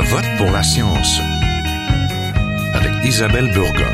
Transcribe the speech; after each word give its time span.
Je 0.00 0.04
vote 0.04 0.36
pour 0.36 0.52
la 0.52 0.62
science 0.62 1.18
avec 2.72 3.04
Isabelle 3.04 3.50
Burgon. 3.52 3.92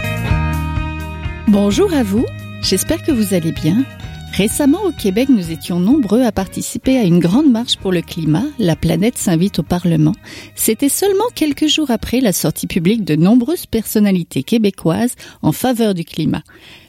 Bonjour 1.49 1.95
à 1.95 2.03
vous, 2.03 2.27
j'espère 2.61 3.03
que 3.03 3.11
vous 3.11 3.33
allez 3.33 3.53
bien. 3.53 3.87
Récemment 4.35 4.83
au 4.85 4.93
Québec, 4.93 5.31
nous 5.31 5.51
étions 5.51 5.81
nombreux 5.81 6.23
à 6.23 6.31
participer 6.31 6.99
à 6.99 7.05
une 7.05 7.21
grande 7.21 7.51
marche 7.51 7.79
pour 7.79 7.91
le 7.91 8.03
climat. 8.03 8.45
La 8.59 8.77
planète 8.77 9.17
s'invite 9.17 9.61
au 9.61 9.63
Parlement. 9.63 10.13
C'était 10.55 10.91
seulement 10.91 11.25
quelques 11.35 11.69
jours 11.69 11.91
après 11.91 12.21
la 12.21 12.35
sortie 12.35 12.67
publique 12.67 13.05
de 13.05 13.17
nombreuses 13.17 13.65
personnalités 13.65 14.43
québécoises 14.43 15.15
en 15.41 15.53
faveur 15.53 15.95
du 15.95 16.05
climat. 16.05 16.43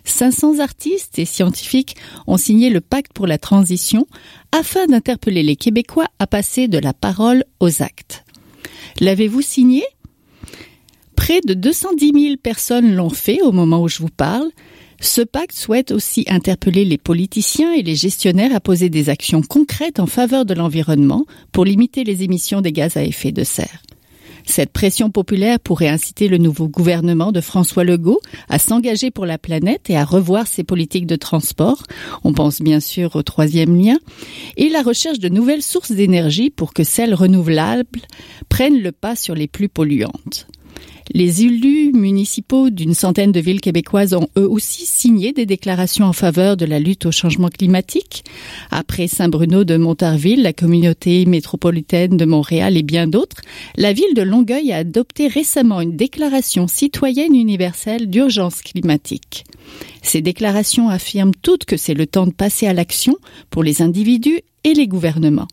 500 0.03 0.59
artistes 0.59 1.19
et 1.19 1.25
scientifiques 1.25 1.95
ont 2.27 2.37
signé 2.37 2.69
le 2.69 2.81
pacte 2.81 3.13
pour 3.13 3.27
la 3.27 3.37
transition 3.37 4.07
afin 4.51 4.87
d'interpeller 4.87 5.41
les 5.41 5.55
Québécois 5.55 6.07
à 6.19 6.27
passer 6.27 6.67
de 6.67 6.79
la 6.79 6.93
parole 6.93 7.45
aux 7.61 7.81
actes. 7.81 8.24
L'avez-vous 8.99 9.41
signé? 9.41 9.83
Près 11.15 11.41
de 11.41 11.53
210 11.53 12.11
000 12.13 12.35
personnes 12.41 12.95
l'ont 12.95 13.09
fait 13.09 13.41
au 13.41 13.51
moment 13.51 13.81
où 13.81 13.87
je 13.87 13.99
vous 13.99 14.09
parle. 14.09 14.49
Ce 15.01 15.21
pacte 15.21 15.55
souhaite 15.55 15.91
aussi 15.91 16.25
interpeller 16.27 16.85
les 16.85 16.97
politiciens 16.97 17.73
et 17.73 17.83
les 17.83 17.95
gestionnaires 17.95 18.55
à 18.55 18.59
poser 18.61 18.89
des 18.89 19.09
actions 19.09 19.41
concrètes 19.41 19.99
en 19.99 20.07
faveur 20.07 20.45
de 20.45 20.53
l'environnement 20.53 21.25
pour 21.51 21.65
limiter 21.65 22.03
les 22.03 22.23
émissions 22.23 22.61
des 22.61 22.71
gaz 22.71 22.95
à 22.95 23.03
effet 23.03 23.31
de 23.31 23.43
serre. 23.43 23.81
Cette 24.45 24.71
pression 24.71 25.09
populaire 25.09 25.59
pourrait 25.59 25.89
inciter 25.89 26.27
le 26.27 26.37
nouveau 26.37 26.67
gouvernement 26.67 27.31
de 27.31 27.41
François 27.41 27.83
Legault 27.83 28.21
à 28.47 28.59
s'engager 28.59 29.11
pour 29.11 29.25
la 29.25 29.37
planète 29.37 29.89
et 29.89 29.97
à 29.97 30.05
revoir 30.05 30.47
ses 30.47 30.63
politiques 30.63 31.07
de 31.07 31.15
transport. 31.15 31.83
On 32.23 32.33
pense 32.33 32.61
bien 32.61 32.79
sûr 32.79 33.15
au 33.15 33.23
troisième 33.23 33.79
lien 33.79 33.97
et 34.57 34.69
la 34.69 34.81
recherche 34.81 35.19
de 35.19 35.29
nouvelles 35.29 35.63
sources 35.63 35.91
d'énergie 35.91 36.49
pour 36.49 36.73
que 36.73 36.83
celles 36.83 37.13
renouvelables 37.13 38.01
prennent 38.49 38.81
le 38.81 38.91
pas 38.91 39.15
sur 39.15 39.35
les 39.35 39.47
plus 39.47 39.69
polluantes. 39.69 40.47
Les 41.15 41.43
élus 41.43 41.93
municipaux 41.93 42.69
d'une 42.69 42.93
centaine 42.93 43.31
de 43.31 43.39
villes 43.39 43.61
québécoises 43.61 44.13
ont 44.13 44.27
eux 44.37 44.49
aussi 44.49 44.85
signé 44.85 45.31
des 45.31 45.45
déclarations 45.45 46.03
en 46.03 46.11
faveur 46.11 46.57
de 46.57 46.65
la 46.65 46.77
lutte 46.77 47.05
au 47.05 47.11
changement 47.13 47.47
climatique. 47.47 48.25
Après 48.69 49.07
Saint-Bruno 49.07 49.63
de 49.63 49.77
Montarville, 49.77 50.43
la 50.43 50.51
communauté 50.51 51.25
métropolitaine 51.25 52.17
de 52.17 52.25
Montréal 52.25 52.75
et 52.75 52.83
bien 52.83 53.07
d'autres, 53.07 53.37
la 53.77 53.93
ville 53.93 54.13
de 54.13 54.23
Longueuil 54.23 54.73
a 54.73 54.79
adopté 54.79 55.29
récemment 55.29 55.79
une 55.79 55.95
déclaration 55.95 56.67
citoyenne 56.67 57.33
universelle 57.33 58.09
d'urgence 58.09 58.61
climatique. 58.61 59.45
Ces 60.01 60.21
déclarations 60.21 60.89
affirment 60.89 61.35
toutes 61.41 61.63
que 61.63 61.77
c'est 61.77 61.93
le 61.93 62.07
temps 62.07 62.27
de 62.27 62.33
passer 62.33 62.67
à 62.67 62.73
l'action 62.73 63.15
pour 63.51 63.63
les 63.63 63.81
individus 63.81 64.41
et 64.65 64.73
les 64.73 64.89
gouvernements. 64.89 65.47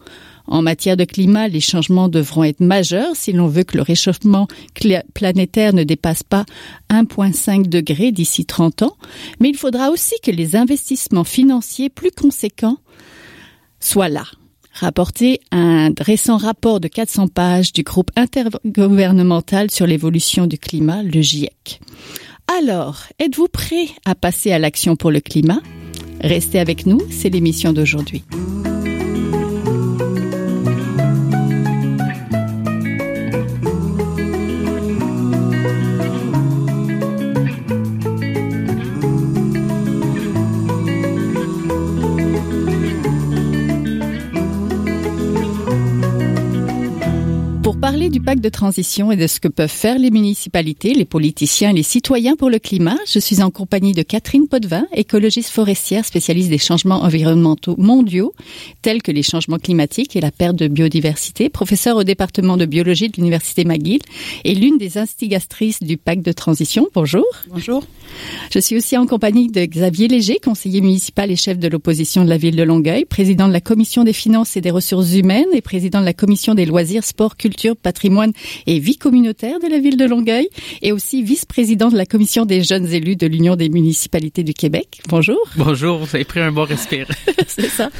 En 0.52 0.60
matière 0.60 0.98
de 0.98 1.04
climat, 1.04 1.48
les 1.48 1.62
changements 1.62 2.10
devront 2.10 2.44
être 2.44 2.60
majeurs 2.60 3.16
si 3.16 3.32
l'on 3.32 3.46
veut 3.46 3.62
que 3.62 3.78
le 3.78 3.82
réchauffement 3.82 4.48
planétaire 5.14 5.72
ne 5.72 5.82
dépasse 5.82 6.22
pas 6.22 6.44
1,5 6.90 7.70
degré 7.70 8.12
d'ici 8.12 8.44
30 8.44 8.82
ans, 8.82 8.96
mais 9.40 9.48
il 9.48 9.56
faudra 9.56 9.88
aussi 9.88 10.14
que 10.22 10.30
les 10.30 10.54
investissements 10.54 11.24
financiers 11.24 11.88
plus 11.88 12.10
conséquents 12.10 12.76
soient 13.80 14.10
là. 14.10 14.24
Rapporté 14.74 15.40
un 15.52 15.94
récent 15.98 16.36
rapport 16.36 16.80
de 16.80 16.88
400 16.88 17.28
pages 17.28 17.72
du 17.72 17.82
groupe 17.82 18.10
intergouvernemental 18.14 19.70
sur 19.70 19.86
l'évolution 19.86 20.46
du 20.46 20.58
climat, 20.58 21.02
le 21.02 21.22
GIEC. 21.22 21.80
Alors, 22.60 23.04
êtes-vous 23.18 23.48
prêt 23.48 23.86
à 24.04 24.14
passer 24.14 24.52
à 24.52 24.58
l'action 24.58 24.96
pour 24.96 25.10
le 25.10 25.20
climat? 25.20 25.62
Restez 26.20 26.58
avec 26.58 26.84
nous, 26.84 27.00
c'est 27.10 27.30
l'émission 27.30 27.72
d'aujourd'hui. 27.72 28.22
Du 48.08 48.20
pacte 48.20 48.42
de 48.42 48.48
transition 48.48 49.12
et 49.12 49.16
de 49.16 49.26
ce 49.26 49.38
que 49.38 49.48
peuvent 49.48 49.70
faire 49.70 49.98
les 49.98 50.10
municipalités, 50.10 50.92
les 50.92 51.04
politiciens 51.04 51.70
et 51.70 51.74
les 51.74 51.82
citoyens 51.82 52.34
pour 52.36 52.50
le 52.50 52.58
climat, 52.58 52.96
je 53.06 53.18
suis 53.18 53.42
en 53.42 53.50
compagnie 53.50 53.92
de 53.92 54.02
Catherine 54.02 54.48
Potvin, 54.48 54.86
écologiste 54.92 55.50
forestière 55.50 56.04
spécialiste 56.04 56.50
des 56.50 56.58
changements 56.58 57.02
environnementaux 57.02 57.76
mondiaux, 57.78 58.34
tels 58.82 59.02
que 59.02 59.12
les 59.12 59.22
changements 59.22 59.58
climatiques 59.58 60.16
et 60.16 60.20
la 60.20 60.32
perte 60.32 60.56
de 60.56 60.68
biodiversité, 60.68 61.48
professeure 61.48 61.96
au 61.96 62.02
département 62.02 62.56
de 62.56 62.66
biologie 62.66 63.08
de 63.08 63.16
l'Université 63.16 63.64
McGill 63.64 64.00
et 64.44 64.54
l'une 64.54 64.78
des 64.78 64.98
instigatrices 64.98 65.82
du 65.82 65.96
pacte 65.96 66.24
de 66.24 66.32
transition. 66.32 66.88
Bonjour. 66.94 67.26
Bonjour. 67.50 67.84
Je 68.50 68.58
suis 68.58 68.76
aussi 68.76 68.96
en 68.96 69.06
compagnie 69.06 69.48
de 69.48 69.64
Xavier 69.64 70.08
Léger, 70.08 70.38
conseiller 70.42 70.80
municipal 70.80 71.30
et 71.30 71.36
chef 71.36 71.58
de 71.58 71.68
l'opposition 71.68 72.24
de 72.24 72.28
la 72.28 72.36
ville 72.36 72.56
de 72.56 72.62
Longueuil, 72.62 73.04
président 73.04 73.46
de 73.46 73.52
la 73.52 73.60
commission 73.60 74.02
des 74.02 74.12
finances 74.12 74.56
et 74.56 74.60
des 74.60 74.70
ressources 74.70 75.14
humaines 75.14 75.46
et 75.52 75.60
président 75.60 76.00
de 76.00 76.04
la 76.04 76.14
commission 76.14 76.54
des 76.54 76.66
loisirs, 76.66 77.04
sport, 77.04 77.36
culture, 77.36 77.76
patrimoine 77.92 78.32
et 78.66 78.78
vie 78.78 78.96
communautaire 78.96 79.60
de 79.60 79.66
la 79.66 79.78
ville 79.78 79.98
de 79.98 80.06
Longueuil 80.06 80.48
et 80.80 80.92
aussi 80.92 81.22
vice-président 81.22 81.90
de 81.90 81.96
la 81.96 82.06
commission 82.06 82.46
des 82.46 82.62
jeunes 82.62 82.86
élus 82.86 83.16
de 83.16 83.26
l'Union 83.26 83.54
des 83.54 83.68
municipalités 83.68 84.44
du 84.44 84.54
Québec. 84.54 85.02
Bonjour. 85.08 85.38
Bonjour, 85.56 85.98
vous 85.98 86.16
avez 86.16 86.24
pris 86.24 86.40
un 86.40 86.52
bon 86.52 86.64
respire. 86.64 87.06
C'est 87.46 87.68
ça. 87.68 87.90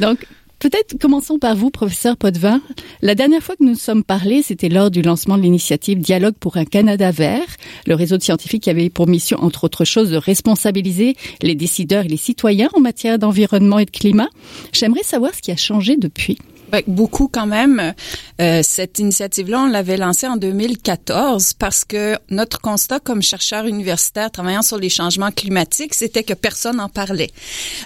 Donc, 0.00 0.26
Peut-être 0.58 0.96
commençons 0.96 1.40
par 1.40 1.56
vous, 1.56 1.70
professeur 1.70 2.16
Potvin. 2.16 2.60
La 3.00 3.16
dernière 3.16 3.42
fois 3.42 3.56
que 3.56 3.64
nous 3.64 3.70
nous 3.70 3.76
sommes 3.76 4.04
parlé, 4.04 4.42
c'était 4.42 4.68
lors 4.68 4.92
du 4.92 5.02
lancement 5.02 5.36
de 5.36 5.42
l'initiative 5.42 5.98
Dialogue 5.98 6.36
pour 6.38 6.56
un 6.56 6.64
Canada 6.64 7.10
vert, 7.10 7.48
le 7.84 7.96
réseau 7.96 8.16
de 8.16 8.22
scientifiques 8.22 8.62
qui 8.62 8.70
avait 8.70 8.88
pour 8.88 9.08
mission, 9.08 9.38
entre 9.42 9.64
autres 9.64 9.84
choses, 9.84 10.10
de 10.10 10.16
responsabiliser 10.16 11.16
les 11.42 11.56
décideurs 11.56 12.04
et 12.04 12.08
les 12.08 12.16
citoyens 12.16 12.68
en 12.74 12.80
matière 12.80 13.18
d'environnement 13.18 13.80
et 13.80 13.86
de 13.86 13.90
climat. 13.90 14.28
J'aimerais 14.72 15.02
savoir 15.02 15.34
ce 15.34 15.42
qui 15.42 15.50
a 15.50 15.56
changé 15.56 15.96
depuis. 15.96 16.38
Beaucoup 16.86 17.28
quand 17.28 17.46
même. 17.46 17.92
Euh, 18.40 18.60
cette 18.62 18.98
initiative-là, 18.98 19.64
on 19.64 19.66
l'avait 19.66 19.98
lancée 19.98 20.26
en 20.26 20.36
2014 20.36 21.52
parce 21.54 21.84
que 21.84 22.16
notre 22.30 22.60
constat 22.60 22.98
comme 22.98 23.22
chercheur 23.22 23.66
universitaire 23.66 24.30
travaillant 24.30 24.62
sur 24.62 24.78
les 24.78 24.88
changements 24.88 25.30
climatiques, 25.30 25.92
c'était 25.92 26.22
que 26.22 26.32
personne 26.32 26.76
n'en 26.76 26.88
parlait. 26.88 27.30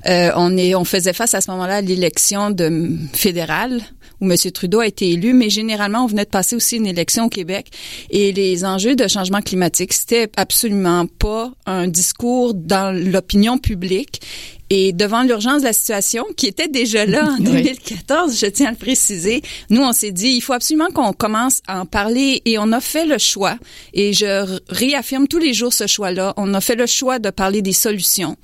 Euh, 0.07 0.31
on 0.37 0.57
est, 0.57 0.75
on 0.77 0.85
faisait 0.85 1.13
face 1.13 1.35
à 1.35 1.41
ce 1.41 1.51
moment-là 1.51 1.77
à 1.77 1.81
l'élection 1.81 2.51
de 2.51 2.97
fédérale 3.13 3.83
où 4.21 4.31
M. 4.31 4.37
Trudeau 4.53 4.81
a 4.81 4.87
été 4.87 5.11
élu, 5.11 5.35
mais 5.35 5.51
généralement, 5.51 6.05
on 6.05 6.07
venait 6.07 6.25
de 6.25 6.31
passer 6.31 6.57
aussi 6.57 6.77
une 6.77 6.87
élection 6.87 7.27
au 7.27 7.29
Québec. 7.29 7.71
Et 8.11 8.33
les 8.33 8.65
enjeux 8.65 8.97
de 8.97 9.07
changement 9.09 9.43
climatique, 9.43 9.93
c'était 9.93 10.31
absolument 10.37 11.07
pas 11.07 11.53
un 11.67 11.89
discours 11.89 12.55
dans 12.55 12.97
l'opinion 12.97 13.59
publique. 13.59 14.23
Et 14.69 14.93
devant 14.93 15.23
l'urgence 15.23 15.63
de 15.63 15.67
la 15.67 15.73
situation, 15.73 16.25
qui 16.37 16.47
était 16.47 16.69
déjà 16.69 17.07
là 17.07 17.29
en 17.31 17.39
2014, 17.39 18.39
je 18.39 18.47
tiens 18.47 18.69
à 18.69 18.71
le 18.73 18.77
préciser, 18.77 19.43
nous, 19.71 19.83
on 19.83 19.93
s'est 19.93 20.11
dit, 20.11 20.31
il 20.31 20.41
faut 20.41 20.55
absolument 20.55 20.89
qu'on 20.93 21.13
commence 21.13 21.61
à 21.69 21.81
en 21.81 21.87
parler 21.87 22.43
et 22.45 22.59
on 22.59 22.73
a 22.73 22.81
fait 22.81 23.07
le 23.07 23.19
choix, 23.19 23.59
et 23.95 24.13
je 24.13 24.59
réaffirme 24.69 25.29
tous 25.29 25.39
les 25.39 25.55
jours 25.55 25.73
ce 25.73 25.87
choix-là, 25.87 26.35
on 26.37 26.53
a 26.53 26.61
fait 26.61 26.75
le 26.75 26.87
choix 26.87 27.19
de 27.19 27.31
parler 27.31 27.63
des 27.63 27.73
solutions 27.73 28.37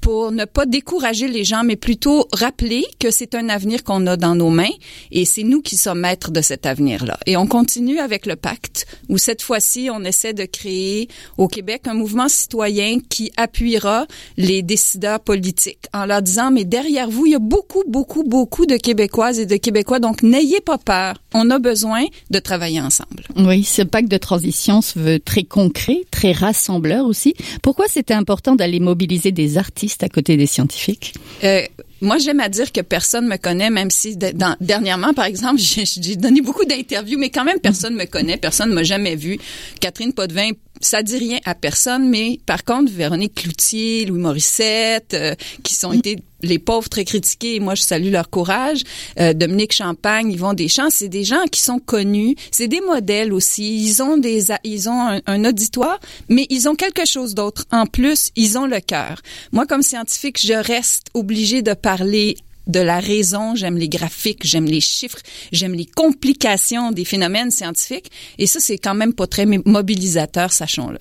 pour 0.00 0.32
ne 0.32 0.44
pas 0.44 0.66
décourager 0.66 1.28
les 1.28 1.44
gens, 1.44 1.64
mais 1.64 1.76
plutôt 1.76 2.26
rappeler 2.32 2.84
que 2.98 3.10
c'est 3.10 3.34
un 3.34 3.48
avenir 3.48 3.84
qu'on 3.84 4.06
a 4.06 4.16
dans 4.16 4.34
nos 4.34 4.50
mains 4.50 4.70
et 5.10 5.24
c'est 5.24 5.42
nous 5.42 5.60
qui 5.60 5.76
sommes 5.76 6.00
maîtres 6.00 6.30
de 6.30 6.40
cet 6.40 6.66
avenir-là. 6.66 7.18
Et 7.26 7.36
on 7.36 7.46
continue 7.46 7.98
avec 7.98 8.26
le 8.26 8.36
pacte 8.36 8.86
où 9.08 9.18
cette 9.18 9.42
fois-ci, 9.42 9.88
on 9.92 10.04
essaie 10.04 10.32
de 10.32 10.44
créer 10.44 11.08
au 11.36 11.48
Québec 11.48 11.82
un 11.86 11.94
mouvement 11.94 12.28
citoyen 12.28 13.00
qui 13.00 13.32
appuiera 13.36 14.06
les 14.36 14.62
décideurs 14.62 15.20
politiques 15.20 15.86
en 15.92 16.06
leur 16.06 16.22
disant, 16.22 16.50
mais 16.50 16.64
derrière 16.64 17.10
vous, 17.10 17.26
il 17.26 17.32
y 17.32 17.36
a 17.36 17.40
beaucoup, 17.40 17.82
beaucoup, 17.86 18.22
beaucoup 18.22 18.66
de 18.66 18.76
Québécoises 18.76 19.38
et 19.38 19.46
de 19.46 19.56
Québécois, 19.56 20.00
donc 20.00 20.22
n'ayez 20.22 20.60
pas 20.60 20.78
peur. 20.78 21.22
On 21.34 21.50
a 21.50 21.58
besoin 21.58 22.04
de 22.30 22.38
travailler 22.38 22.80
ensemble. 22.80 23.24
Oui, 23.36 23.64
ce 23.64 23.82
pacte 23.82 24.10
de 24.10 24.16
transition 24.16 24.80
se 24.80 24.98
veut 24.98 25.20
très 25.20 25.44
concret, 25.44 26.02
très 26.10 26.32
rassembleur 26.32 27.06
aussi. 27.06 27.34
Pourquoi 27.62 27.86
c'était 27.88 28.14
important 28.14 28.54
d'aller 28.54 28.80
mobiliser 28.80 29.32
des 29.32 29.58
artistes? 29.58 29.87
À 30.02 30.08
côté 30.08 30.36
des 30.36 30.46
scientifiques? 30.46 31.14
Euh, 31.44 31.62
moi, 32.00 32.18
j'aime 32.18 32.40
à 32.40 32.48
dire 32.48 32.70
que 32.70 32.80
personne 32.80 33.26
me 33.26 33.36
connaît, 33.36 33.70
même 33.70 33.90
si 33.90 34.16
dernièrement, 34.16 35.12
par 35.14 35.24
exemple, 35.24 35.60
j'ai 35.60 36.16
donné 36.16 36.40
beaucoup 36.40 36.64
d'interviews, 36.64 37.18
mais 37.18 37.30
quand 37.30 37.44
même, 37.44 37.58
personne 37.60 37.94
me 37.94 38.04
connaît, 38.04 38.36
personne 38.36 38.72
m'a 38.72 38.84
jamais 38.84 39.16
vu. 39.16 39.38
Catherine 39.80 40.12
Potvin 40.12 40.50
ça 40.80 41.02
dit 41.02 41.18
rien 41.18 41.38
à 41.44 41.54
personne, 41.54 42.08
mais 42.08 42.38
par 42.46 42.64
contre, 42.64 42.92
Véronique 42.92 43.34
Cloutier, 43.34 44.06
Louis 44.06 44.20
Morissette, 44.20 45.14
euh, 45.14 45.34
qui 45.62 45.74
sont 45.74 45.92
été 45.92 46.18
les 46.42 46.58
pauvres 46.58 46.88
très 46.88 47.04
critiqués, 47.04 47.58
moi 47.58 47.74
je 47.74 47.82
salue 47.82 48.12
leur 48.12 48.30
courage. 48.30 48.82
Euh, 49.18 49.32
Dominique 49.32 49.72
Champagne, 49.72 50.30
Yvon 50.30 50.54
Deschamps, 50.54 50.90
c'est 50.90 51.08
des 51.08 51.24
gens 51.24 51.44
qui 51.50 51.60
sont 51.60 51.78
connus, 51.78 52.36
c'est 52.52 52.68
des 52.68 52.80
modèles 52.80 53.32
aussi. 53.32 53.84
Ils 53.84 54.02
ont 54.02 54.16
des, 54.16 54.46
ils 54.64 54.88
ont 54.88 55.00
un, 55.00 55.20
un 55.26 55.44
auditoire, 55.44 55.98
mais 56.28 56.46
ils 56.50 56.68
ont 56.68 56.74
quelque 56.74 57.06
chose 57.06 57.34
d'autre. 57.34 57.64
En 57.72 57.86
plus, 57.86 58.30
ils 58.36 58.56
ont 58.56 58.66
le 58.66 58.80
cœur. 58.80 59.20
Moi, 59.52 59.66
comme 59.66 59.82
scientifique, 59.82 60.38
je 60.40 60.54
reste 60.54 61.06
obligée 61.14 61.62
de 61.62 61.74
parler 61.74 62.36
de 62.68 62.80
la 62.80 63.00
raison, 63.00 63.54
j'aime 63.54 63.76
les 63.76 63.88
graphiques, 63.88 64.44
j'aime 64.44 64.66
les 64.66 64.80
chiffres, 64.80 65.18
j'aime 65.52 65.74
les 65.74 65.86
complications 65.86 66.92
des 66.92 67.04
phénomènes 67.04 67.50
scientifiques. 67.50 68.10
Et 68.38 68.46
ça, 68.46 68.60
c'est 68.60 68.78
quand 68.78 68.94
même 68.94 69.14
pas 69.14 69.26
très 69.26 69.46
mobilisateur, 69.46 70.52
sachons-le. 70.52 70.98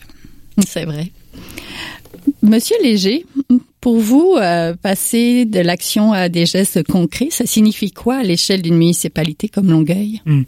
C'est 0.65 0.85
vrai. 0.85 1.11
Monsieur 2.41 2.75
Léger, 2.81 3.25
pour 3.81 3.99
vous, 3.99 4.35
euh, 4.37 4.73
passer 4.75 5.45
de 5.45 5.59
l'action 5.59 6.13
à 6.13 6.29
des 6.29 6.45
gestes 6.45 6.83
concrets, 6.83 7.29
ça 7.29 7.45
signifie 7.45 7.91
quoi 7.91 8.17
à 8.17 8.23
l'échelle 8.23 8.61
d'une 8.61 8.77
municipalité 8.77 9.49
comme 9.49 9.69
Longueuil? 9.69 10.21
Hmm. 10.25 10.43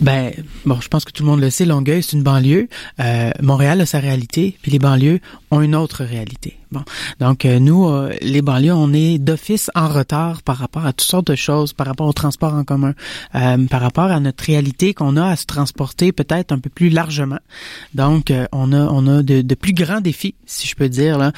Ben, 0.00 0.32
bon, 0.64 0.80
je 0.80 0.88
pense 0.88 1.04
que 1.04 1.12
tout 1.12 1.22
le 1.22 1.28
monde 1.28 1.40
le 1.40 1.50
sait, 1.50 1.66
Longueuil, 1.66 2.02
c'est 2.02 2.16
une 2.16 2.22
banlieue. 2.22 2.68
Euh, 3.00 3.30
Montréal 3.42 3.80
a 3.80 3.86
sa 3.86 4.00
réalité, 4.00 4.56
puis 4.62 4.72
les 4.72 4.78
banlieues 4.78 5.20
ont 5.50 5.60
une 5.60 5.74
autre 5.74 6.04
réalité. 6.04 6.56
Bon, 6.72 6.84
donc 7.18 7.44
euh, 7.44 7.58
nous, 7.58 7.88
euh, 7.88 8.12
les 8.22 8.42
banlieues, 8.42 8.72
on 8.72 8.92
est 8.92 9.18
d'office 9.18 9.72
en 9.74 9.88
retard 9.88 10.42
par 10.42 10.56
rapport 10.56 10.86
à 10.86 10.92
toutes 10.92 11.08
sortes 11.08 11.26
de 11.26 11.34
choses, 11.34 11.72
par 11.72 11.88
rapport 11.88 12.06
au 12.06 12.12
transport 12.12 12.54
en 12.54 12.62
commun, 12.62 12.94
euh, 13.34 13.66
par 13.66 13.80
rapport 13.80 14.04
à 14.04 14.20
notre 14.20 14.44
réalité 14.44 14.94
qu'on 14.94 15.16
a 15.16 15.30
à 15.30 15.36
se 15.36 15.46
transporter 15.46 16.12
peut-être 16.12 16.52
un 16.52 16.60
peu 16.60 16.70
plus 16.70 16.88
largement. 16.88 17.40
Donc, 17.94 18.32
on 18.52 18.72
a 18.72 18.84
on 18.84 19.06
a 19.08 19.22
de, 19.24 19.42
de, 19.42 19.54
plus 19.56 19.72
grands 19.72 20.00
défis, 20.00 20.36
si 20.46 20.68
je 20.68 20.76
peux 20.76 20.88
dire 20.88 21.18
là. 21.18 21.32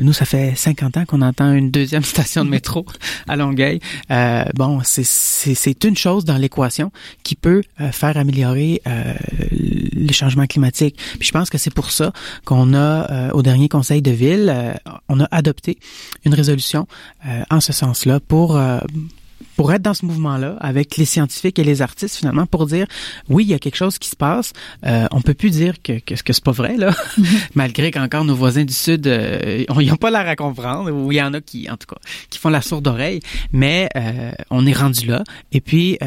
nous, 0.00 0.14
ça 0.14 0.24
fait 0.24 0.54
50 0.56 0.96
ans 0.96 1.04
qu'on 1.04 1.20
entend 1.20 1.52
une 1.52 1.70
deuxième 1.70 2.02
station 2.14 2.44
de 2.44 2.50
métro 2.50 2.86
à 3.28 3.36
Longueuil. 3.36 3.80
bon, 4.54 4.80
c'est 4.84 5.04
c'est 5.04 5.84
une 5.84 5.96
chose 5.96 6.24
dans 6.24 6.38
l'équation 6.38 6.92
qui 7.24 7.34
peut 7.36 7.62
faire 7.92 8.16
améliorer 8.16 8.80
les 9.92 10.12
changements 10.14 10.46
climatiques. 10.46 10.96
Puis 11.18 11.28
je 11.28 11.32
pense 11.32 11.50
que 11.50 11.58
c'est 11.58 11.74
pour 11.74 11.90
ça 11.90 12.12
qu'on 12.46 12.72
a 12.74 13.32
au 13.32 13.42
dernier 13.42 13.68
Conseil 13.68 14.00
de 14.00 14.10
ville 14.10 14.29
euh, 14.38 14.72
on 15.08 15.20
a 15.20 15.28
adopté 15.30 15.78
une 16.24 16.34
résolution 16.34 16.86
euh, 17.26 17.42
en 17.50 17.60
ce 17.60 17.72
sens-là 17.72 18.20
pour 18.20 18.56
euh, 18.56 18.78
pour 19.56 19.72
être 19.72 19.82
dans 19.82 19.94
ce 19.94 20.06
mouvement-là 20.06 20.56
avec 20.60 20.96
les 20.96 21.04
scientifiques 21.04 21.58
et 21.58 21.64
les 21.64 21.82
artistes 21.82 22.16
finalement 22.16 22.46
pour 22.46 22.66
dire 22.66 22.86
oui 23.28 23.44
il 23.44 23.50
y 23.50 23.54
a 23.54 23.58
quelque 23.58 23.76
chose 23.76 23.98
qui 23.98 24.08
se 24.08 24.16
passe. 24.16 24.52
Euh, 24.86 25.06
on 25.10 25.20
peut 25.20 25.34
plus 25.34 25.50
dire 25.50 25.82
que 25.82 25.98
que, 25.98 26.14
que 26.14 26.32
c'est 26.32 26.44
pas 26.44 26.52
vrai 26.52 26.76
là. 26.76 26.94
Malgré 27.54 27.90
qu'encore 27.90 28.24
nos 28.24 28.34
voisins 28.34 28.64
du 28.64 28.72
sud 28.72 29.06
ils 29.06 29.88
n'ont 29.88 29.96
pas 29.96 30.10
l'air 30.10 30.28
à 30.28 30.36
comprendre 30.36 30.90
ou 30.90 31.12
il 31.12 31.16
y 31.16 31.22
en 31.22 31.34
a 31.34 31.40
qui 31.40 31.70
en 31.70 31.76
tout 31.76 31.86
cas 31.88 32.00
qui 32.30 32.38
font 32.38 32.50
la 32.50 32.62
sourde 32.62 32.86
oreille. 32.86 33.20
Mais 33.52 33.88
on 34.50 34.66
est 34.66 34.76
rendu 34.76 35.06
là. 35.06 35.24
Et 35.52 35.60
puis 35.60 35.98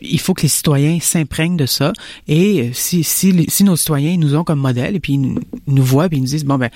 il 0.00 0.20
faut 0.20 0.34
que 0.34 0.42
les 0.42 0.48
citoyens 0.48 0.98
s'imprègnent 1.00 1.56
de 1.56 1.66
ça. 1.66 1.92
Et 2.26 2.70
si, 2.72 3.04
si, 3.04 3.44
si 3.48 3.64
nos 3.64 3.76
citoyens 3.76 4.16
nous 4.16 4.34
ont 4.34 4.44
comme 4.44 4.60
modèle 4.60 4.96
et 4.96 5.00
puis 5.00 5.18
nous, 5.18 5.38
nous 5.66 5.84
voient 5.84 6.08
puis 6.08 6.18
ils 6.18 6.22
nous 6.22 6.26
disent 6.26 6.44
bon 6.44 6.58
ben 6.58 6.70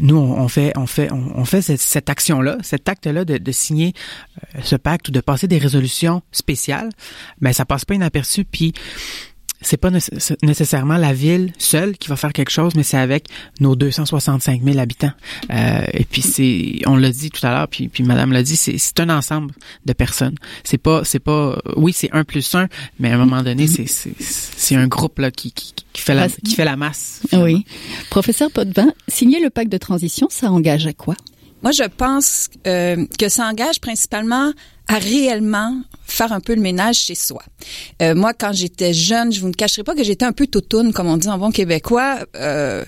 nous, 0.00 0.16
on 0.16 0.48
fait, 0.48 0.72
on 0.76 0.86
fait, 0.86 1.10
on, 1.12 1.44
fait 1.44 1.62
cette, 1.62 2.10
action-là, 2.10 2.58
cet 2.62 2.88
acte-là 2.88 3.24
de, 3.24 3.38
de, 3.38 3.52
signer 3.52 3.94
euh, 4.54 4.60
ce 4.62 4.76
pacte 4.76 5.08
ou 5.08 5.12
de 5.12 5.20
passer 5.20 5.48
des 5.48 5.58
résolutions 5.58 6.22
spéciales, 6.32 6.90
mais 7.40 7.52
ça 7.52 7.64
passe 7.64 7.84
pas 7.84 7.94
inaperçu. 7.94 8.44
Puis 8.44 8.74
c'est 9.66 9.76
pas 9.76 9.90
nécessairement 9.90 10.96
la 10.96 11.12
ville 11.12 11.52
seule 11.58 11.98
qui 11.98 12.08
va 12.08 12.14
faire 12.14 12.32
quelque 12.32 12.50
chose, 12.50 12.76
mais 12.76 12.84
c'est 12.84 12.98
avec 12.98 13.26
nos 13.58 13.74
265 13.74 14.62
000 14.62 14.78
habitants. 14.78 15.10
Euh, 15.50 15.84
et 15.92 16.04
puis 16.04 16.22
c'est, 16.22 16.80
on 16.86 16.94
l'a 16.94 17.10
dit 17.10 17.30
tout 17.30 17.44
à 17.44 17.50
l'heure, 17.50 17.68
puis, 17.68 17.88
puis 17.88 18.04
Madame 18.04 18.32
l'a 18.32 18.44
dit, 18.44 18.54
c'est 18.56 19.00
un 19.00 19.10
ensemble 19.10 19.52
de 19.84 19.92
personnes. 19.92 20.36
C'est 20.62 20.78
pas, 20.78 21.02
c'est 21.04 21.18
pas, 21.18 21.58
oui, 21.76 21.92
c'est 21.92 22.10
un 22.12 22.22
plus 22.22 22.54
un, 22.54 22.68
mais 23.00 23.10
à 23.10 23.14
un 23.14 23.18
moment 23.18 23.42
donné, 23.42 23.66
c'est 23.66 23.86
c'est 23.88 24.76
un 24.76 24.86
groupe 24.86 25.18
là 25.18 25.32
qui, 25.32 25.50
qui, 25.50 25.74
qui 25.92 26.00
fait 26.00 26.14
la 26.14 26.28
qui 26.28 26.54
fait 26.54 26.64
la 26.64 26.76
masse. 26.76 27.22
Oui, 27.32 27.64
professeur 28.08 28.52
Potvin, 28.52 28.92
signer 29.08 29.40
le 29.40 29.50
pacte 29.50 29.72
de 29.72 29.78
transition, 29.78 30.28
ça 30.30 30.48
engage 30.48 30.86
à 30.86 30.92
quoi? 30.92 31.16
Moi, 31.62 31.72
je 31.72 31.84
pense 31.84 32.50
euh, 32.68 33.04
que 33.18 33.28
ça 33.28 33.48
engage 33.48 33.80
principalement 33.80 34.52
à 34.86 34.98
réellement 34.98 35.80
faire 36.06 36.32
un 36.32 36.40
peu 36.40 36.54
le 36.54 36.62
ménage 36.62 36.96
chez 36.96 37.14
soi. 37.14 37.42
Euh, 38.00 38.14
moi, 38.14 38.32
quand 38.32 38.52
j'étais 38.52 38.94
jeune, 38.94 39.32
je 39.32 39.40
vous 39.40 39.48
ne 39.48 39.54
cacherai 39.54 39.82
pas 39.82 39.94
que 39.94 40.04
j'étais 40.04 40.24
un 40.24 40.32
peu 40.32 40.46
toutoune, 40.46 40.92
comme 40.92 41.08
on 41.08 41.16
dit 41.16 41.28
en 41.28 41.38
bon 41.38 41.50
québécois. 41.50 42.18
Euh, 42.36 42.84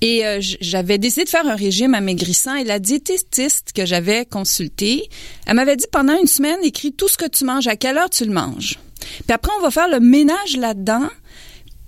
et 0.00 0.26
euh, 0.26 0.38
j'avais 0.40 0.98
décidé 0.98 1.24
de 1.24 1.30
faire 1.30 1.46
un 1.46 1.54
régime 1.54 1.94
amaigrissant 1.94 2.56
et 2.56 2.64
la 2.64 2.78
diététiste 2.78 3.72
que 3.72 3.86
j'avais 3.86 4.26
consultée, 4.26 5.08
elle 5.46 5.54
m'avait 5.54 5.76
dit 5.76 5.86
pendant 5.90 6.18
une 6.18 6.26
semaine, 6.26 6.58
écris 6.62 6.92
tout 6.92 7.08
ce 7.08 7.16
que 7.16 7.28
tu 7.28 7.44
manges, 7.44 7.68
à 7.68 7.76
quelle 7.76 7.96
heure 7.96 8.10
tu 8.10 8.24
le 8.24 8.32
manges. 8.32 8.78
Puis 9.00 9.32
après, 9.32 9.52
on 9.58 9.62
va 9.62 9.70
faire 9.70 9.88
le 9.88 10.00
ménage 10.00 10.56
là-dedans, 10.58 11.08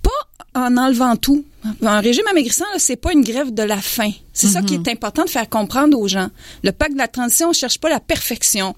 pas 0.01 0.59
en 0.59 0.77
enlevant 0.77 1.15
tout. 1.15 1.45
Un 1.81 1.99
régime 1.99 2.25
amaigrissant, 2.29 2.65
c'est 2.77 2.95
pas 2.95 3.11
une 3.11 3.23
grève 3.23 3.53
de 3.53 3.63
la 3.63 3.77
faim. 3.77 4.11
C'est 4.33 4.47
ça 4.47 4.61
qui 4.61 4.77
mm-hmm. 4.77 4.87
est 4.87 4.91
important 4.91 5.25
de 5.25 5.29
faire 5.29 5.49
comprendre 5.49 5.99
aux 5.99 6.07
gens. 6.07 6.29
Le 6.63 6.71
pacte 6.71 6.93
de 6.93 6.97
la 6.97 7.07
transition, 7.07 7.49
on 7.49 7.53
cherche 7.53 7.79
pas 7.79 7.89
la 7.89 7.99
perfection. 7.99 8.75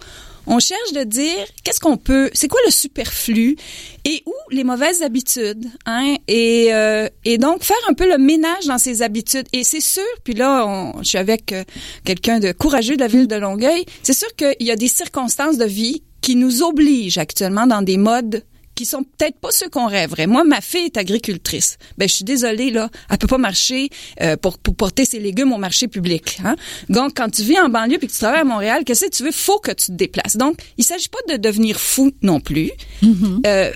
On 0.52 0.58
cherche 0.58 0.94
de 0.94 1.04
dire 1.04 1.46
qu'est-ce 1.64 1.80
qu'on 1.80 1.98
peut, 1.98 2.32
c'est 2.34 2.48
quoi 2.48 2.60
le 2.66 2.72
superflu 2.72 3.56
et 4.04 4.24
où 4.26 4.34
les 4.50 4.64
mauvaises 4.64 5.04
habitudes, 5.04 5.68
hein, 5.86 6.16
et, 6.28 6.74
euh, 6.74 7.08
et 7.24 7.38
donc 7.38 7.64
faire 7.64 7.78
un 7.88 7.94
peu 7.94 8.10
le 8.10 8.18
ménage 8.18 8.66
dans 8.66 8.80
ces 8.80 9.04
habitudes. 9.04 9.46
Et 9.54 9.64
c'est 9.64 9.80
sûr, 9.80 10.02
puis 10.24 10.34
là, 10.34 10.66
on, 10.66 11.04
je 11.04 11.10
suis 11.10 11.18
avec 11.20 11.54
euh, 11.54 11.64
quelqu'un 12.04 12.40
de 12.40 12.52
courageux 12.52 12.96
de 12.96 13.02
la 13.02 13.08
ville 13.08 13.28
de 13.28 13.36
Longueuil, 13.36 13.86
c'est 14.02 14.14
sûr 14.14 14.36
qu'il 14.36 14.66
y 14.68 14.72
a 14.72 14.76
des 14.76 14.88
circonstances 14.88 15.58
de 15.58 15.66
vie 15.66 16.02
qui 16.22 16.36
nous 16.36 16.64
obligent 16.64 17.20
actuellement 17.20 17.68
dans 17.68 17.84
des 17.84 17.98
modes 17.98 18.44
qui 18.80 18.86
sont 18.86 19.04
peut-être 19.04 19.38
pas 19.40 19.52
ceux 19.52 19.68
qu'on 19.68 19.88
rêverait. 19.88 20.26
Moi, 20.26 20.46
ma 20.46 20.62
fille 20.62 20.86
est 20.86 20.96
agricultrice. 20.96 21.78
Ben, 21.98 22.08
je 22.08 22.14
suis 22.14 22.24
désolée 22.24 22.72
là, 22.72 22.90
elle 23.10 23.18
peut 23.18 23.28
pas 23.28 23.38
marcher 23.38 23.90
euh, 24.22 24.38
pour, 24.38 24.58
pour 24.58 24.74
porter 24.74 25.04
ses 25.04 25.20
légumes 25.20 25.52
au 25.52 25.58
marché 25.58 25.90
public. 25.90 26.40
Hein? 26.46 26.56
Donc, 26.88 27.18
quand 27.18 27.30
tu 27.30 27.44
vis 27.44 27.60
en 27.60 27.68
banlieue 27.68 27.98
puis 27.98 28.08
que 28.08 28.14
tu 28.14 28.20
travailles 28.20 28.40
à 28.40 28.46
Montréal, 28.46 28.84
qu'est-ce 28.86 29.04
que 29.04 29.10
tu 29.10 29.24
veux? 29.24 29.34
Faut 29.34 29.60
que 29.60 29.72
tu 29.72 29.88
te 29.88 29.92
déplaces. 29.92 30.38
Donc, 30.38 30.60
il 30.78 30.86
s'agit 30.86 31.10
pas 31.10 31.20
de 31.34 31.42
devenir 31.42 31.78
fou 31.78 32.14
non 32.22 32.40
plus. 32.40 32.72
Mm-hmm. 33.04 33.42
euh, 33.46 33.72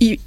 il, 0.00 0.18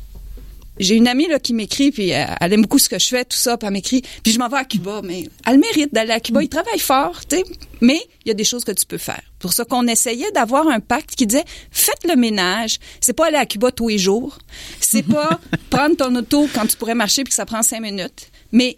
j'ai 0.79 0.95
une 0.95 1.07
amie 1.07 1.27
là 1.27 1.39
qui 1.39 1.53
m'écrit 1.53 1.91
puis 1.91 2.09
elle 2.09 2.53
aime 2.53 2.61
beaucoup 2.61 2.79
ce 2.79 2.89
que 2.89 2.99
je 2.99 3.07
fais 3.07 3.25
tout 3.25 3.37
ça 3.37 3.57
puis 3.57 3.67
elle 3.67 3.73
m'écrit 3.73 4.01
puis 4.23 4.31
je 4.31 4.39
m'en 4.39 4.49
vais 4.49 4.57
à 4.57 4.65
Cuba 4.65 5.01
mais 5.03 5.29
elle 5.45 5.59
mérite 5.59 5.93
d'aller 5.93 6.11
à 6.11 6.19
Cuba. 6.19 6.43
Il 6.43 6.49
travaille 6.49 6.79
fort 6.79 7.25
tu 7.25 7.37
sais 7.37 7.43
mais 7.81 7.99
il 8.25 8.29
y 8.29 8.31
a 8.31 8.33
des 8.33 8.43
choses 8.43 8.63
que 8.63 8.71
tu 8.71 8.85
peux 8.85 8.97
faire. 8.97 9.21
Pour 9.39 9.53
ça 9.53 9.65
qu'on 9.65 9.85
essayait 9.87 10.31
d'avoir 10.31 10.67
un 10.67 10.79
pacte 10.79 11.15
qui 11.15 11.27
disait 11.27 11.45
faites 11.71 12.05
le 12.07 12.15
ménage 12.15 12.79
c'est 13.01 13.13
pas 13.13 13.27
aller 13.27 13.37
à 13.37 13.45
Cuba 13.45 13.71
tous 13.71 13.89
les 13.89 13.97
jours 13.97 14.37
c'est 14.79 15.03
pas 15.03 15.39
prendre 15.69 15.95
ton 15.95 16.15
auto 16.15 16.47
quand 16.53 16.65
tu 16.67 16.77
pourrais 16.77 16.95
marcher 16.95 17.23
puis 17.23 17.29
que 17.29 17.35
ça 17.35 17.45
prend 17.45 17.61
cinq 17.61 17.81
minutes 17.81 18.31
mais 18.51 18.77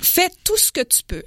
fais 0.00 0.30
tout 0.44 0.56
ce 0.56 0.72
que 0.72 0.82
tu 0.82 1.02
peux 1.06 1.22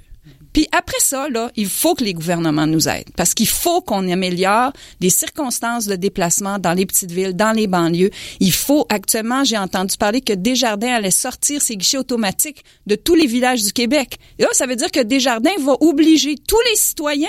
puis 0.56 0.66
après 0.72 0.96
ça, 1.00 1.28
là, 1.28 1.50
il 1.54 1.68
faut 1.68 1.94
que 1.94 2.02
les 2.02 2.14
gouvernements 2.14 2.66
nous 2.66 2.88
aident 2.88 3.10
parce 3.14 3.34
qu'il 3.34 3.46
faut 3.46 3.82
qu'on 3.82 4.10
améliore 4.10 4.72
les 5.02 5.10
circonstances 5.10 5.84
de 5.84 5.96
déplacement 5.96 6.58
dans 6.58 6.72
les 6.72 6.86
petites 6.86 7.10
villes, 7.10 7.36
dans 7.36 7.52
les 7.52 7.66
banlieues. 7.66 8.08
Il 8.40 8.52
faut 8.52 8.86
actuellement, 8.88 9.44
j'ai 9.44 9.58
entendu 9.58 9.98
parler 9.98 10.22
que 10.22 10.32
Desjardins 10.32 10.94
allait 10.94 11.10
sortir 11.10 11.60
ses 11.60 11.76
guichets 11.76 11.98
automatiques 11.98 12.64
de 12.86 12.94
tous 12.94 13.14
les 13.14 13.26
villages 13.26 13.64
du 13.64 13.72
Québec. 13.74 14.16
Et 14.38 14.44
là, 14.44 14.48
ça 14.52 14.66
veut 14.66 14.76
dire 14.76 14.90
que 14.90 15.00
Desjardins 15.00 15.50
va 15.60 15.76
obliger 15.82 16.36
tous 16.48 16.60
les 16.70 16.76
citoyens 16.76 17.28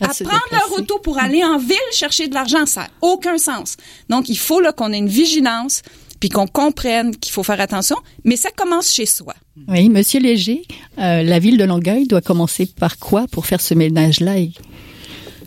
à, 0.00 0.14
prendre 0.14 0.46
leur 0.52 0.78
auto 0.78 1.00
pour 1.00 1.18
aller 1.18 1.42
en 1.42 1.58
ville 1.58 1.76
chercher 1.90 2.28
de 2.28 2.34
l'argent. 2.34 2.66
Ça 2.66 2.82
n'a 2.82 2.90
aucun 3.00 3.36
sens. 3.36 3.76
Donc, 4.08 4.28
il 4.28 4.38
faut 4.38 4.60
là 4.60 4.70
qu'on 4.70 4.92
ait 4.92 4.98
une 4.98 5.08
vigilance 5.08 5.82
puis 6.24 6.30
qu'on 6.30 6.46
comprenne 6.46 7.14
qu'il 7.14 7.34
faut 7.34 7.42
faire 7.42 7.60
attention, 7.60 7.96
mais 8.24 8.36
ça 8.36 8.48
commence 8.56 8.90
chez 8.90 9.04
soi. 9.04 9.34
Oui, 9.68 9.90
Monsieur 9.90 10.20
Léger, 10.20 10.62
euh, 10.98 11.22
la 11.22 11.38
ville 11.38 11.58
de 11.58 11.64
Longueuil 11.64 12.06
doit 12.06 12.22
commencer 12.22 12.64
par 12.64 12.96
quoi 12.96 13.26
pour 13.30 13.44
faire 13.44 13.60
ce 13.60 13.74
ménage-là? 13.74 14.36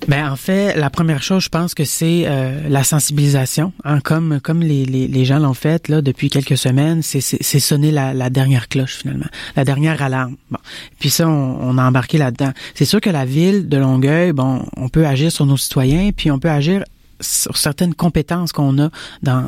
Ben 0.07 0.31
en 0.31 0.35
fait, 0.35 0.77
la 0.77 0.91
première 0.91 1.23
chose, 1.23 1.43
je 1.43 1.49
pense 1.49 1.73
que 1.73 1.83
c'est 1.83 2.25
euh, 2.27 2.69
la 2.69 2.83
sensibilisation, 2.83 3.73
hein, 3.85 4.01
comme 4.01 4.39
comme 4.39 4.61
les, 4.61 4.85
les, 4.85 5.07
les 5.07 5.25
gens 5.25 5.39
l'ont 5.39 5.55
fait 5.55 5.87
là 5.87 6.03
depuis 6.03 6.29
quelques 6.29 6.59
semaines, 6.59 7.01
c'est 7.01 7.21
c'est 7.21 7.59
sonner 7.59 7.89
la, 7.89 8.13
la, 8.13 8.29
dernière 8.29 8.67
cloche 8.67 8.97
finalement, 8.97 9.25
la 9.55 9.65
dernière 9.65 10.03
alarme. 10.03 10.35
Bon, 10.51 10.59
puis 10.99 11.09
ça, 11.09 11.27
on, 11.27 11.57
on 11.59 11.79
a 11.79 11.87
embarqué 11.87 12.19
là-dedans. 12.19 12.51
C'est 12.75 12.85
sûr 12.85 13.01
que 13.01 13.09
la 13.09 13.25
ville 13.25 13.67
de 13.67 13.77
Longueuil, 13.77 14.31
bon, 14.31 14.63
on 14.77 14.89
peut 14.89 15.07
agir 15.07 15.31
sur 15.31 15.47
nos 15.47 15.57
citoyens, 15.57 16.11
puis 16.15 16.29
on 16.29 16.37
peut 16.37 16.51
agir 16.51 16.83
sur 17.19 17.57
certaines 17.57 17.93
compétences 17.93 18.51
qu'on 18.51 18.77
a 18.79 18.89
dans, 19.23 19.45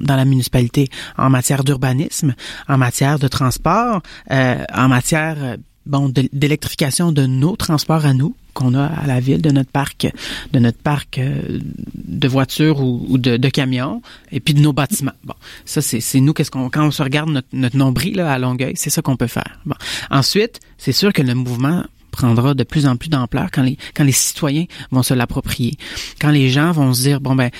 dans 0.00 0.16
la 0.16 0.24
municipalité 0.24 0.88
en 1.16 1.30
matière 1.30 1.64
d'urbanisme, 1.64 2.34
en 2.68 2.78
matière 2.78 3.18
de 3.18 3.28
transport, 3.28 4.02
euh, 4.30 4.64
en 4.74 4.88
matière 4.88 5.36
euh, 5.40 5.56
d'électrification 6.32 7.12
de 7.12 7.26
nos 7.26 7.56
transports 7.56 8.06
à 8.06 8.14
nous 8.14 8.36
qu'on 8.54 8.74
a 8.74 8.84
à 8.84 9.06
la 9.06 9.18
ville 9.18 9.40
de 9.40 9.50
notre 9.50 9.70
parc 9.70 10.06
de 10.52 10.58
notre 10.58 10.78
parc 10.78 11.18
euh, 11.18 11.58
de 11.94 12.28
voitures 12.28 12.80
ou, 12.80 13.18
de, 13.18 13.48
camions 13.48 14.02
et 14.30 14.40
puis 14.40 14.54
de 14.54 14.60
nos 14.60 14.72
bâtiments. 14.72 15.12
Bon 15.24 15.34
ça 15.64 15.80
c'est 15.80 16.00
c'est 16.00 16.20
nous 16.20 16.34
qu'est-ce 16.34 16.50
qu'on 16.50 16.70
quand 16.70 16.86
on 16.86 16.90
se 16.90 17.02
regarde 17.02 17.30
notre, 17.30 17.48
notre 17.52 17.76
nombril 17.76 18.16
là, 18.16 18.30
à 18.30 18.38
Longueuil 18.38 18.74
c'est 18.76 18.90
ça 18.90 19.02
qu'on 19.02 19.16
peut 19.16 19.26
faire. 19.26 19.60
Ensuite 20.10 20.60
c'est 20.78 20.92
sûr 20.92 21.12
que 21.12 21.22
le 21.22 21.34
mouvement 21.34 21.84
prendra 22.12 22.54
de 22.54 22.62
plus 22.62 22.86
en 22.86 22.96
plus 22.96 23.08
d'ampleur 23.08 23.48
quand 23.50 23.62
les 23.62 23.76
quand 23.94 24.04
les 24.04 24.12
citoyens 24.12 24.66
vont 24.92 25.02
se 25.02 25.14
l'approprier, 25.14 25.76
quand 26.20 26.30
les 26.30 26.48
gens 26.50 26.70
vont 26.70 26.94
se 26.94 27.02
dire 27.02 27.20
bon 27.20 27.34
ben 27.34 27.50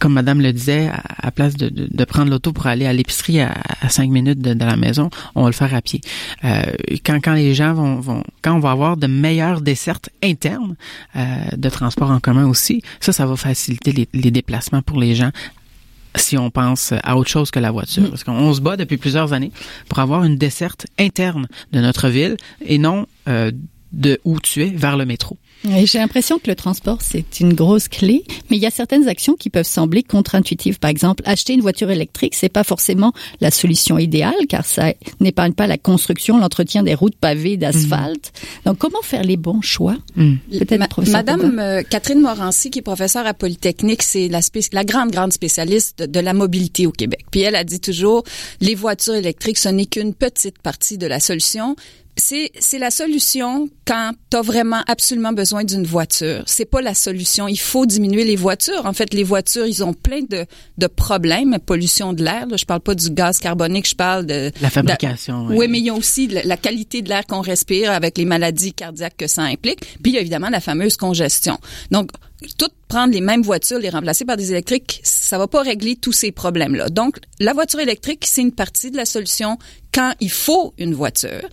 comme 0.00 0.14
Madame 0.14 0.40
le 0.40 0.52
disait, 0.52 0.90
à, 1.18 1.30
place 1.30 1.54
de, 1.54 1.68
de, 1.68 2.04
prendre 2.04 2.30
l'auto 2.30 2.52
pour 2.52 2.66
aller 2.66 2.86
à 2.86 2.92
l'épicerie 2.92 3.40
à, 3.40 3.54
cinq 3.88 4.10
minutes 4.10 4.40
de, 4.40 4.64
la 4.64 4.76
maison, 4.76 5.10
on 5.34 5.42
va 5.42 5.48
le 5.48 5.52
faire 5.52 5.74
à 5.74 5.82
pied. 5.82 6.00
Euh, 6.44 6.62
quand 7.04 7.20
quand 7.22 7.34
les 7.34 7.54
gens 7.54 7.74
vont, 7.74 8.00
vont 8.00 8.24
quand 8.42 8.54
on 8.54 8.58
va 8.60 8.70
avoir 8.70 8.96
de 8.96 9.06
meilleures 9.06 9.60
dessertes 9.60 10.10
internes 10.22 10.76
euh, 11.14 11.36
de 11.56 11.68
transport 11.68 12.10
en 12.10 12.20
commun 12.20 12.46
aussi, 12.46 12.82
ça 13.00 13.12
ça 13.12 13.26
va 13.26 13.36
faciliter 13.36 13.92
les, 13.92 14.08
les 14.12 14.30
déplacements 14.30 14.82
pour 14.82 14.98
les 14.98 15.14
gens 15.14 15.30
si 16.18 16.36
on 16.38 16.50
pense 16.50 16.92
à 17.02 17.16
autre 17.16 17.30
chose 17.30 17.50
que 17.50 17.60
la 17.60 17.70
voiture. 17.70 18.04
Mm. 18.04 18.10
Parce 18.10 18.24
qu'on 18.24 18.54
se 18.54 18.60
bat 18.60 18.76
depuis 18.76 18.96
plusieurs 18.96 19.32
années 19.32 19.52
pour 19.88 19.98
avoir 19.98 20.24
une 20.24 20.36
desserte 20.36 20.86
interne 20.98 21.46
de 21.72 21.80
notre 21.80 22.08
ville 22.08 22.36
et 22.64 22.78
non 22.78 23.06
euh, 23.28 23.50
de 23.92 24.20
où 24.24 24.40
tu 24.40 24.62
es 24.62 24.68
vers 24.68 24.96
le 24.96 25.06
métro. 25.06 25.36
J'ai 25.64 25.98
l'impression 25.98 26.38
que 26.38 26.48
le 26.48 26.54
transport, 26.54 26.98
c'est 27.00 27.40
une 27.40 27.54
grosse 27.54 27.88
clé, 27.88 28.24
mais 28.50 28.56
il 28.56 28.62
y 28.62 28.66
a 28.66 28.70
certaines 28.70 29.08
actions 29.08 29.34
qui 29.34 29.50
peuvent 29.50 29.66
sembler 29.66 30.02
contre-intuitives. 30.02 30.78
Par 30.78 30.90
exemple, 30.90 31.22
acheter 31.26 31.54
une 31.54 31.60
voiture 31.60 31.90
électrique, 31.90 32.34
c'est 32.34 32.50
pas 32.50 32.62
forcément 32.62 33.12
la 33.40 33.50
solution 33.50 33.98
idéale, 33.98 34.34
car 34.48 34.64
ça 34.64 34.92
n'épargne 35.18 35.54
pas 35.54 35.66
la 35.66 35.78
construction, 35.78 36.38
l'entretien 36.38 36.82
des 36.82 36.94
routes 36.94 37.16
pavées 37.16 37.56
d'asphalte. 37.56 38.32
Mm. 38.32 38.68
Donc, 38.68 38.78
comment 38.78 39.02
faire 39.02 39.24
les 39.24 39.36
bons 39.36 39.62
choix? 39.62 39.96
Mm. 40.14 40.34
Peut-être, 40.58 41.02
Madame 41.10 41.58
euh, 41.58 41.82
Catherine 41.82 42.20
Morancy, 42.20 42.70
qui 42.70 42.80
est 42.80 42.82
professeure 42.82 43.26
à 43.26 43.34
Polytechnique, 43.34 44.02
c'est 44.02 44.28
la, 44.28 44.40
la 44.72 44.84
grande, 44.84 45.10
grande 45.10 45.32
spécialiste 45.32 46.00
de, 46.00 46.06
de 46.06 46.20
la 46.20 46.34
mobilité 46.34 46.86
au 46.86 46.92
Québec. 46.92 47.24
Puis 47.30 47.40
elle 47.40 47.56
a 47.56 47.64
dit 47.64 47.80
toujours, 47.80 48.22
les 48.60 48.74
voitures 48.74 49.14
électriques, 49.14 49.58
ce 49.58 49.70
n'est 49.70 49.86
qu'une 49.86 50.14
petite 50.14 50.58
partie 50.58 50.98
de 50.98 51.06
la 51.06 51.18
solution 51.18 51.76
c'est 52.16 52.50
c'est 52.58 52.78
la 52.78 52.90
solution 52.90 53.68
quand 53.86 54.12
tu 54.30 54.36
as 54.36 54.42
vraiment 54.42 54.82
absolument 54.86 55.32
besoin 55.32 55.64
d'une 55.64 55.84
voiture. 55.84 56.42
C'est 56.46 56.64
pas 56.64 56.80
la 56.80 56.94
solution. 56.94 57.46
Il 57.46 57.58
faut 57.58 57.86
diminuer 57.86 58.24
les 58.24 58.36
voitures. 58.36 58.86
En 58.86 58.92
fait, 58.92 59.14
les 59.14 59.22
voitures, 59.22 59.66
ils 59.66 59.84
ont 59.84 59.92
plein 59.92 60.22
de, 60.28 60.46
de 60.78 60.86
problèmes, 60.86 61.58
pollution 61.64 62.12
de 62.12 62.24
l'air. 62.24 62.46
Je 62.56 62.64
parle 62.64 62.80
pas 62.80 62.94
du 62.94 63.10
gaz 63.10 63.38
carbonique, 63.38 63.88
je 63.88 63.94
parle 63.94 64.26
de 64.26 64.50
la 64.60 64.70
fabrication. 64.70 65.46
oui. 65.50 65.68
mais 65.68 65.78
il 65.78 65.84
y 65.84 65.90
a 65.90 65.94
aussi 65.94 66.26
la, 66.26 66.56
qualité 66.56 67.02
de 67.02 67.08
l'air 67.08 67.26
qu'on 67.26 67.42
respire 67.42 67.92
avec 67.92 68.18
les 68.18 68.24
maladies 68.24 68.72
cardiaques 68.72 69.16
que 69.16 69.26
ça 69.26 69.42
implique. 69.42 69.80
Puis 70.02 70.12
il 70.12 70.14
y 70.14 70.18
a 70.18 70.20
évidemment 70.20 70.48
la 70.48 70.60
fameuse 70.60 70.96
congestion. 70.96 71.58
Donc 71.90 72.10
tout 72.58 72.70
prendre 72.88 73.12
les 73.12 73.20
mêmes 73.20 73.42
voitures, 73.42 73.78
les 73.78 73.90
remplacer 73.90 74.24
par 74.24 74.36
des 74.36 74.52
électriques, 74.52 75.00
ça 75.02 75.38
va 75.38 75.48
pas 75.48 75.62
régler 75.62 75.96
tous 75.96 76.12
ces 76.12 76.32
problèmes-là. 76.32 76.88
Donc, 76.88 77.16
la 77.40 77.52
voiture 77.52 77.80
électrique, 77.80 78.24
c'est 78.26 78.42
une 78.42 78.52
partie 78.52 78.90
de 78.90 78.96
la 78.96 79.04
solution 79.04 79.58
quand 79.96 80.12
il 80.20 80.30
faut 80.30 80.74
une 80.76 80.92
voiture 80.92 81.48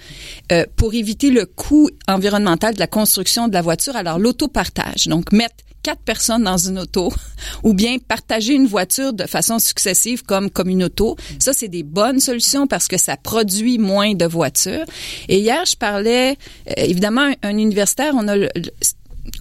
euh, 0.51 0.65
pour 0.75 0.93
éviter 0.93 1.29
le 1.29 1.45
coût 1.45 1.89
environnemental 2.09 2.73
de 2.73 2.79
la 2.79 2.88
construction 2.88 3.47
de 3.47 3.53
la 3.53 3.62
voiture. 3.62 3.95
Alors, 3.95 4.19
l'autopartage, 4.19 5.07
donc 5.07 5.31
mettre 5.31 5.55
quatre 5.81 6.01
personnes 6.01 6.43
dans 6.43 6.57
une 6.57 6.77
auto 6.79 7.13
ou 7.63 7.73
bien 7.73 8.00
partager 8.00 8.53
une 8.53 8.67
voiture 8.67 9.13
de 9.13 9.25
façon 9.27 9.59
successive 9.59 10.23
comme 10.23 10.50
comme 10.50 10.67
une 10.67 10.83
auto. 10.83 11.15
Ça, 11.39 11.53
c'est 11.53 11.69
des 11.69 11.83
bonnes 11.83 12.19
solutions 12.19 12.67
parce 12.67 12.89
que 12.89 12.97
ça 12.97 13.15
produit 13.15 13.77
moins 13.77 14.13
de 14.13 14.25
voitures. 14.25 14.85
Et 15.29 15.39
hier, 15.39 15.63
je 15.65 15.77
parlais, 15.77 16.31
euh, 16.31 16.73
évidemment, 16.75 17.31
un, 17.43 17.57
universitaire, 17.57 18.13
on 18.13 18.27
a 18.27 18.35
le, 18.35 18.50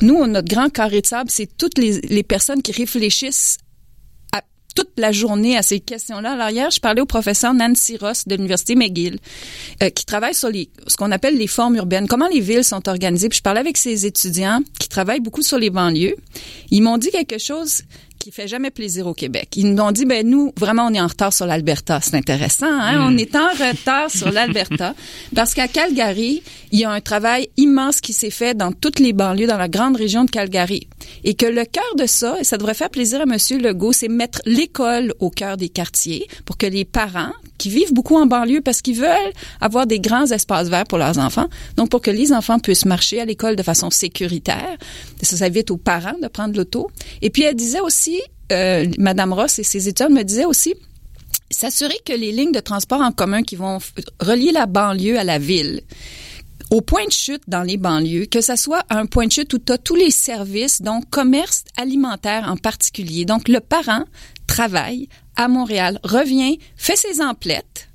nous, 0.01 0.25
notre 0.29 0.49
grand 0.49 0.71
carré 0.71 1.01
de 1.01 1.07
sable, 1.07 1.29
c'est 1.29 1.49
toutes 1.57 1.77
les, 1.77 2.01
les 2.03 2.23
personnes 2.23 2.63
qui 2.63 2.71
réfléchissent 2.71 3.59
toute 4.75 4.91
la 4.97 5.13
journée 5.13 5.57
à 5.57 5.63
ces 5.63 5.81
questions-là. 5.81 6.33
Alors 6.33 6.51
hier, 6.51 6.71
je 6.71 6.81
parlais 6.81 7.01
au 7.01 7.07
professeur 7.07 7.55
Nancy 7.55 7.97
Ross 7.97 8.27
de 8.27 8.35
l'Université 8.35 8.75
McGill, 8.75 9.19
euh, 9.83 9.91
qui 9.91 10.05
travaille 10.05 10.35
sur 10.35 10.49
les, 10.49 10.69
ce 10.87 10.97
qu'on 10.97 11.11
appelle 11.11 11.37
les 11.37 11.47
formes 11.47 11.77
urbaines, 11.77 12.09
comment 12.09 12.29
les 12.29 12.41
villes 12.41 12.65
sont 12.65 12.89
organisées. 12.89 13.29
Puis 13.29 13.39
je 13.39 13.43
parlais 13.43 13.61
avec 13.61 13.77
ses 13.77 14.07
étudiants 14.07 14.61
qui 14.79 14.89
travaillent 14.89 15.21
beaucoup 15.21 15.43
sur 15.43 15.59
les 15.59 15.71
banlieues. 15.71 16.17
Ils 16.71 16.83
m'ont 16.83 16.99
dit 16.99 17.11
quelque 17.11 17.39
chose 17.39 17.83
qui 18.23 18.31
fait 18.31 18.47
jamais 18.47 18.71
plaisir 18.71 19.09
au 19.09 19.15
Québec. 19.15 19.49
Ils 19.57 19.75
nous 19.75 19.83
ont 19.83 19.91
dit, 19.91 20.05
ben 20.05 20.25
nous, 20.25 20.53
vraiment, 20.57 20.87
on 20.87 20.95
est 20.95 21.01
en 21.01 21.09
retard 21.09 21.33
sur 21.33 21.45
l'Alberta. 21.45 22.01
C'est 22.01 22.15
intéressant, 22.15 22.71
hein? 22.71 22.99
Hmm. 22.99 23.13
On 23.13 23.19
est 23.19 23.35
en 23.35 23.49
retard 23.49 24.11
sur 24.11 24.31
l'Alberta 24.31 24.95
parce 25.35 25.55
qu'à 25.55 25.67
Calgary, 25.67 26.41
il 26.71 26.79
y 26.79 26.85
a 26.85 26.91
un 26.91 27.01
travail 27.01 27.49
immense 27.57 28.01
qui 28.01 28.13
s'est 28.13 28.31
fait 28.31 28.57
dans 28.57 28.71
toutes 28.71 29.01
les 29.01 29.13
banlieues, 29.13 29.49
dans 29.49 29.59
la 29.59 29.69
grande 29.69 29.97
région 29.97 30.25
de 30.25 30.31
Calgary. 30.31 30.87
Et 31.25 31.35
que 31.35 31.47
le 31.47 31.65
cœur 31.65 31.97
de 31.99 32.07
ça, 32.07 32.37
et 32.41 32.45
ça 32.45 32.59
devrait 32.59 32.75
faire 32.75 32.91
plaisir 32.91 33.21
à 33.21 33.27
Monsieur 33.27 33.59
Legault, 33.59 33.93
c'est 33.93 34.07
mettre 34.07 34.41
l'école 34.47 35.13
au 35.19 35.31
cœur 35.31 35.57
des 35.57 35.69
quartiers 35.69 36.29
pour 36.45 36.57
que 36.57 36.67
les 36.67 36.85
parents 36.85 37.33
qui 37.59 37.71
vivent 37.71 37.93
beaucoup 37.93 38.17
en 38.17 38.27
banlieue 38.27 38.61
parce 38.61 38.83
qu'ils 38.83 38.97
veulent 38.97 39.33
avoir 39.61 39.87
des 39.87 40.01
grands 40.01 40.27
espaces 40.27 40.69
verts 40.69 40.85
pour 40.85 40.99
leurs 40.99 41.19
enfants. 41.19 41.49
Donc, 41.77 41.91
pour 41.91 42.01
que 42.01 42.11
les 42.11 42.33
enfants 42.33 42.59
puissent 42.59 42.85
marcher 42.85 43.21
à 43.21 43.25
l'école 43.25 43.57
de 43.57 43.63
façon 43.63 43.91
sécuritaire. 43.91 44.77
Ça, 45.23 45.47
évite 45.47 45.71
aux 45.71 45.77
parents 45.77 46.17
de 46.21 46.29
prendre 46.29 46.57
l'auto. 46.57 46.91
Et 47.21 47.31
puis, 47.31 47.43
elle 47.43 47.55
disait 47.55 47.81
aussi, 47.81 48.21
euh, 48.51 48.87
Madame 48.99 49.33
Ross 49.33 49.59
et 49.59 49.65
ses 49.65 49.89
études 49.89 50.11
me 50.11 50.23
disaient 50.23 50.45
aussi, 50.45 50.75
s'assurer 51.51 51.97
que 52.05 52.13
les 52.13 52.33
lignes 52.33 52.53
de 52.53 52.61
transport 52.61 53.01
en 53.01 53.13
commun 53.13 53.43
qui 53.43 53.57
vont 53.57 53.79
relier 54.21 54.53
la 54.53 54.67
banlieue 54.67 55.19
à 55.19 55.25
la 55.25 55.39
ville, 55.39 55.83
au 56.73 56.81
point 56.81 57.05
de 57.05 57.13
chute 57.13 57.43
dans 57.49 57.63
les 57.63 57.77
banlieues, 57.77 58.25
que 58.25 58.41
ça 58.41 58.57
soit 58.57 58.83
un 58.89 59.05
point 59.05 59.27
de 59.27 59.33
chute 59.33 59.53
où 59.53 59.59
tu 59.59 59.73
as 59.73 59.77
tous 59.77 59.95
les 59.95 60.11
services, 60.11 60.81
donc 60.81 61.09
commerce 61.11 61.65
alimentaire 61.77 62.49
en 62.51 62.57
particulier. 62.57 63.27
Donc, 63.27 63.49
le 63.49 63.61
parent 63.61 64.05
travaille 64.47 65.11
à 65.37 65.49
Montréal, 65.49 66.01
revient, 66.03 66.59
fait 66.77 66.97
ses 66.97 67.21
emplettes, 67.21 67.91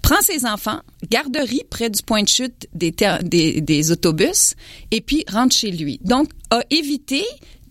prend 0.00 0.20
ses 0.22 0.46
enfants, 0.46 0.78
garderie 1.10 1.64
près 1.68 1.90
du 1.90 2.02
point 2.04 2.22
de 2.22 2.28
chute 2.28 2.68
des, 2.72 3.90
autobus, 3.90 4.54
et 4.92 5.00
puis 5.00 5.24
rentre 5.28 5.56
chez 5.56 5.72
lui. 5.72 5.98
Donc, 6.04 6.28
a 6.50 6.60
évité 6.70 7.24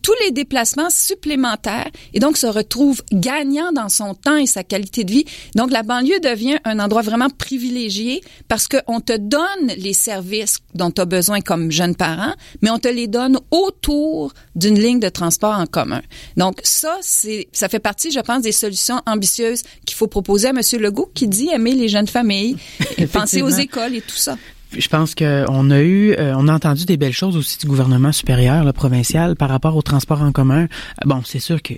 tous 0.03 0.13
les 0.23 0.31
déplacements 0.31 0.89
supplémentaires 0.91 1.89
et 2.13 2.19
donc 2.19 2.37
se 2.37 2.45
retrouve 2.45 3.01
gagnant 3.11 3.71
dans 3.71 3.89
son 3.89 4.13
temps 4.13 4.35
et 4.35 4.45
sa 4.45 4.63
qualité 4.63 5.05
de 5.05 5.11
vie. 5.11 5.25
Donc 5.55 5.71
la 5.71 5.81
banlieue 5.81 6.19
devient 6.19 6.57
un 6.65 6.79
endroit 6.79 7.01
vraiment 7.01 7.29
privilégié 7.29 8.21
parce 8.47 8.67
qu'on 8.67 8.99
te 8.99 9.17
donne 9.17 9.67
les 9.77 9.93
services 9.93 10.59
dont 10.75 10.91
tu 10.91 11.01
as 11.01 11.05
besoin 11.05 11.39
comme 11.39 11.71
jeune 11.71 11.95
parent, 11.95 12.33
mais 12.61 12.69
on 12.69 12.79
te 12.79 12.89
les 12.89 13.07
donne 13.07 13.39
autour 13.49 14.33
d'une 14.55 14.77
ligne 14.77 14.99
de 14.99 15.09
transport 15.09 15.57
en 15.57 15.65
commun. 15.65 16.01
Donc 16.37 16.59
ça 16.63 16.97
c'est 17.01 17.47
ça 17.53 17.69
fait 17.69 17.79
partie 17.79 18.11
je 18.11 18.19
pense 18.19 18.41
des 18.41 18.51
solutions 18.51 19.01
ambitieuses 19.07 19.63
qu'il 19.85 19.95
faut 19.95 20.07
proposer 20.07 20.49
à 20.49 20.53
monsieur 20.53 20.79
Legault 20.79 21.11
qui 21.13 21.27
dit 21.27 21.49
aimer 21.49 21.73
les 21.73 21.87
jeunes 21.87 22.07
familles, 22.07 22.57
penser 23.13 23.41
aux 23.41 23.49
écoles 23.49 23.95
et 23.95 24.01
tout 24.01 24.15
ça 24.17 24.37
je 24.77 24.87
pense 24.87 25.15
qu'on 25.15 25.71
a 25.71 25.81
eu, 25.81 26.13
euh, 26.13 26.33
on 26.37 26.47
a 26.47 26.53
entendu 26.53 26.85
des 26.85 26.97
belles 26.97 27.13
choses 27.13 27.37
aussi 27.37 27.57
du 27.59 27.67
gouvernement 27.67 28.11
supérieur, 28.11 28.63
le 28.63 28.73
provincial, 28.73 29.35
par 29.35 29.49
rapport 29.49 29.75
au 29.75 29.81
transport 29.81 30.21
en 30.21 30.31
commun. 30.31 30.67
Bon, 31.05 31.21
c'est 31.25 31.39
sûr 31.39 31.61
que 31.61 31.73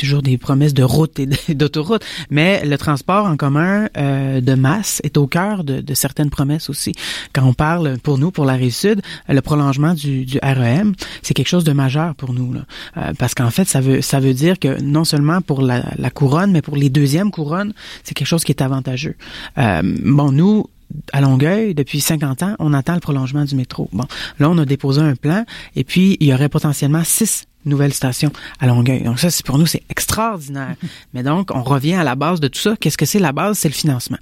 toujours 0.00 0.22
des 0.22 0.38
promesses 0.38 0.74
de 0.74 0.82
route 0.82 1.18
et 1.18 1.26
d'autoroute, 1.54 2.04
mais 2.30 2.64
le 2.64 2.78
transport 2.78 3.26
en 3.26 3.36
commun 3.36 3.88
euh, 3.96 4.40
de 4.40 4.54
masse 4.54 5.00
est 5.04 5.16
au 5.16 5.26
cœur 5.26 5.62
de, 5.62 5.80
de, 5.80 5.94
certaines 5.94 6.30
promesses 6.30 6.70
aussi. 6.70 6.94
Quand 7.32 7.44
on 7.44 7.52
parle 7.52 7.98
pour 7.98 8.18
nous, 8.18 8.30
pour 8.30 8.44
la 8.44 8.54
rive 8.54 8.72
sud, 8.72 9.02
le 9.28 9.40
prolongement 9.40 9.94
du, 9.94 10.24
du 10.24 10.38
REM, 10.42 10.94
c'est 11.22 11.34
quelque 11.34 11.48
chose 11.48 11.64
de 11.64 11.72
majeur 11.72 12.14
pour 12.14 12.32
nous, 12.32 12.52
là. 12.52 12.60
Euh, 12.96 13.12
parce 13.18 13.34
qu'en 13.34 13.50
fait, 13.50 13.68
ça 13.68 13.80
veut 13.80 14.00
ça 14.00 14.20
veut 14.20 14.34
dire 14.34 14.58
que 14.58 14.80
non 14.80 15.04
seulement 15.04 15.42
pour 15.42 15.60
la, 15.60 15.84
la 15.98 16.10
couronne, 16.10 16.52
mais 16.52 16.62
pour 16.62 16.76
les 16.76 16.88
deuxièmes 16.88 17.30
couronnes, 17.30 17.74
c'est 18.02 18.14
quelque 18.14 18.26
chose 18.26 18.44
qui 18.44 18.52
est 18.52 18.62
avantageux. 18.62 19.16
Euh, 19.58 19.82
bon, 19.84 20.32
nous 20.32 20.66
à 21.12 21.20
Longueuil, 21.20 21.74
depuis 21.74 22.00
50 22.00 22.42
ans, 22.42 22.56
on 22.58 22.72
attend 22.72 22.94
le 22.94 23.00
prolongement 23.00 23.44
du 23.44 23.54
métro. 23.54 23.88
Bon, 23.92 24.06
là, 24.38 24.50
on 24.50 24.58
a 24.58 24.64
déposé 24.64 25.00
un 25.00 25.14
plan 25.14 25.44
et 25.76 25.84
puis 25.84 26.16
il 26.20 26.28
y 26.28 26.34
aurait 26.34 26.48
potentiellement 26.48 27.02
six 27.04 27.46
nouvelles 27.64 27.92
stations 27.92 28.32
à 28.58 28.66
Longueuil. 28.66 29.02
Donc 29.02 29.18
ça, 29.18 29.30
c'est 29.30 29.44
pour 29.44 29.58
nous, 29.58 29.66
c'est 29.66 29.82
extraordinaire. 29.88 30.76
Mais 31.14 31.22
donc, 31.22 31.50
on 31.54 31.62
revient 31.62 31.94
à 31.94 32.04
la 32.04 32.14
base 32.14 32.40
de 32.40 32.48
tout 32.48 32.60
ça. 32.60 32.74
Qu'est-ce 32.78 32.98
que 32.98 33.06
c'est 33.06 33.18
la 33.18 33.32
base? 33.32 33.58
C'est 33.58 33.68
le 33.68 33.74
financement. 33.74 34.18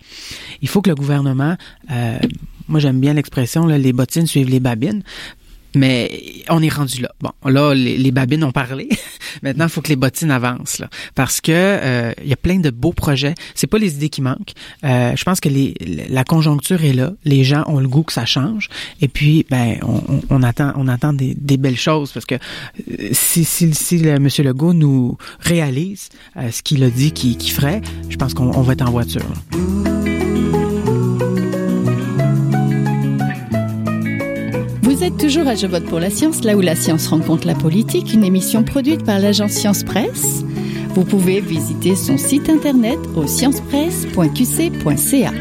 Il 0.61 0.69
faut 0.69 0.83
que 0.83 0.91
le 0.91 0.97
gouvernement, 0.97 1.57
euh, 1.91 2.19
moi 2.67 2.81
j'aime 2.81 3.01
bien 3.01 3.15
l'expression, 3.15 3.67
les 3.67 3.93
bottines 3.93 4.27
suivent 4.27 4.51
les 4.51 4.61
babines. 4.61 5.03
Mais 5.75 6.43
on 6.49 6.63
est 6.63 6.73
rendu 6.73 7.03
là. 7.03 7.13
Bon, 7.21 7.31
là, 7.45 7.75
les, 7.75 8.11
babines 8.11 8.45
ont 8.45 8.53
parlé. 8.53 8.89
Maintenant, 9.43 9.67
il 9.67 9.71
faut 9.71 9.83
que 9.83 9.89
les 9.89 9.97
bottines 9.97 10.31
avancent, 10.31 10.79
là, 10.79 10.89
parce 11.15 11.41
que 11.41 11.53
euh, 11.53 12.13
il 12.23 12.29
y 12.29 12.33
a 12.33 12.37
plein 12.37 12.59
de 12.59 12.71
beaux 12.71 12.93
projets. 12.93 13.35
C'est 13.55 13.67
pas 13.67 13.79
les 13.79 13.95
idées 13.95 14.09
qui 14.09 14.23
manquent. 14.23 14.53
Euh, 14.85 15.15
je 15.15 15.23
pense 15.25 15.41
que 15.41 15.49
les, 15.49 15.75
la 16.09 16.25
conjoncture 16.25 16.83
est 16.85 16.93
là. 16.93 17.13
Les 17.25 17.45
gens 17.45 17.65
ont 17.67 17.81
le 17.81 17.89
goût 17.89 18.03
que 18.03 18.13
ça 18.13 18.25
change. 18.25 18.69
Et 19.01 19.09
puis, 19.09 19.47
ben, 19.51 19.79
on, 19.83 20.03
on 20.31 20.43
attend, 20.43 20.73
on 20.77 20.89
attend 20.89 21.13
des, 21.13 21.35
des, 21.35 21.57
belles 21.59 21.77
choses, 21.77 22.13
parce 22.13 22.27
que 22.27 22.37
euh, 22.37 23.09
si, 23.13 23.45
si, 23.45 23.75
si 23.75 23.99
le, 23.99 24.19
Monsieur 24.19 24.45
Legault 24.45 24.73
nous 24.73 25.17
réalise 25.41 26.09
ce 26.51 26.63
qu'il 26.63 26.83
a 26.85 26.91
dit 26.91 27.13
qu'il 27.13 27.51
ferait, 27.51 27.81
je 28.09 28.17
pense 28.17 28.35
qu'on 28.35 28.63
va 28.63 28.73
être 28.73 28.83
en 28.83 28.91
voiture. 28.91 29.23
Vous 34.99 35.05
êtes 35.05 35.17
toujours 35.17 35.47
à 35.47 35.55
Je 35.55 35.69
vote 35.69 35.85
pour 35.85 36.01
la 36.01 36.11
science, 36.11 36.43
là 36.43 36.57
où 36.57 36.61
la 36.61 36.75
science 36.75 37.07
rencontre 37.07 37.47
la 37.47 37.55
politique, 37.55 38.13
une 38.13 38.25
émission 38.25 38.65
produite 38.65 39.05
par 39.05 39.21
l'agence 39.21 39.53
Science 39.53 39.85
Presse. 39.85 40.43
Vous 40.89 41.05
pouvez 41.05 41.41
visiter 41.41 41.95
son 41.95 42.19
site 42.19 42.49
internet 42.49 42.99
au 43.15 43.25
sciencepresse.qc.ca. 43.25 45.33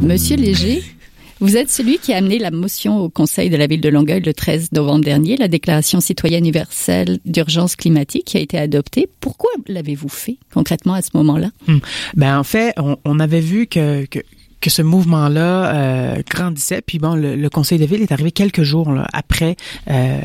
Monsieur 0.00 0.36
Léger, 0.36 0.82
Vous 1.40 1.58
êtes 1.58 1.68
celui 1.68 1.98
qui 1.98 2.14
a 2.14 2.16
amené 2.16 2.38
la 2.38 2.50
motion 2.50 3.00
au 3.00 3.10
Conseil 3.10 3.50
de 3.50 3.56
la 3.56 3.66
ville 3.66 3.82
de 3.82 3.90
Longueuil 3.90 4.22
le 4.22 4.32
13 4.32 4.72
novembre 4.72 5.04
dernier, 5.04 5.36
la 5.36 5.46
déclaration 5.46 6.00
citoyenne 6.00 6.44
universelle 6.44 7.18
d'urgence 7.26 7.76
climatique 7.76 8.24
qui 8.24 8.38
a 8.38 8.40
été 8.40 8.56
adoptée. 8.56 9.10
Pourquoi 9.20 9.50
l'avez-vous 9.66 10.08
fait 10.08 10.38
concrètement 10.54 10.94
à 10.94 11.02
ce 11.02 11.10
moment-là? 11.14 11.50
Hmm. 11.66 11.80
Ben 12.16 12.38
en 12.38 12.44
fait, 12.44 12.74
on, 13.04 13.20
avait 13.20 13.40
vu 13.40 13.66
que 13.66 14.06
que 14.60 14.70
ce 14.70 14.82
mouvement-là 14.82 15.74
euh, 15.74 16.22
grandissait. 16.28 16.82
Puis 16.82 16.98
bon, 16.98 17.14
le, 17.14 17.48
Conseil 17.48 17.78
de 17.78 17.86
ville 17.86 18.02
est 18.02 18.12
arrivé 18.12 18.30
quelques 18.30 18.62
jours 18.62 18.92
là, 18.92 19.06
après 19.12 19.56
euh, 19.90 20.20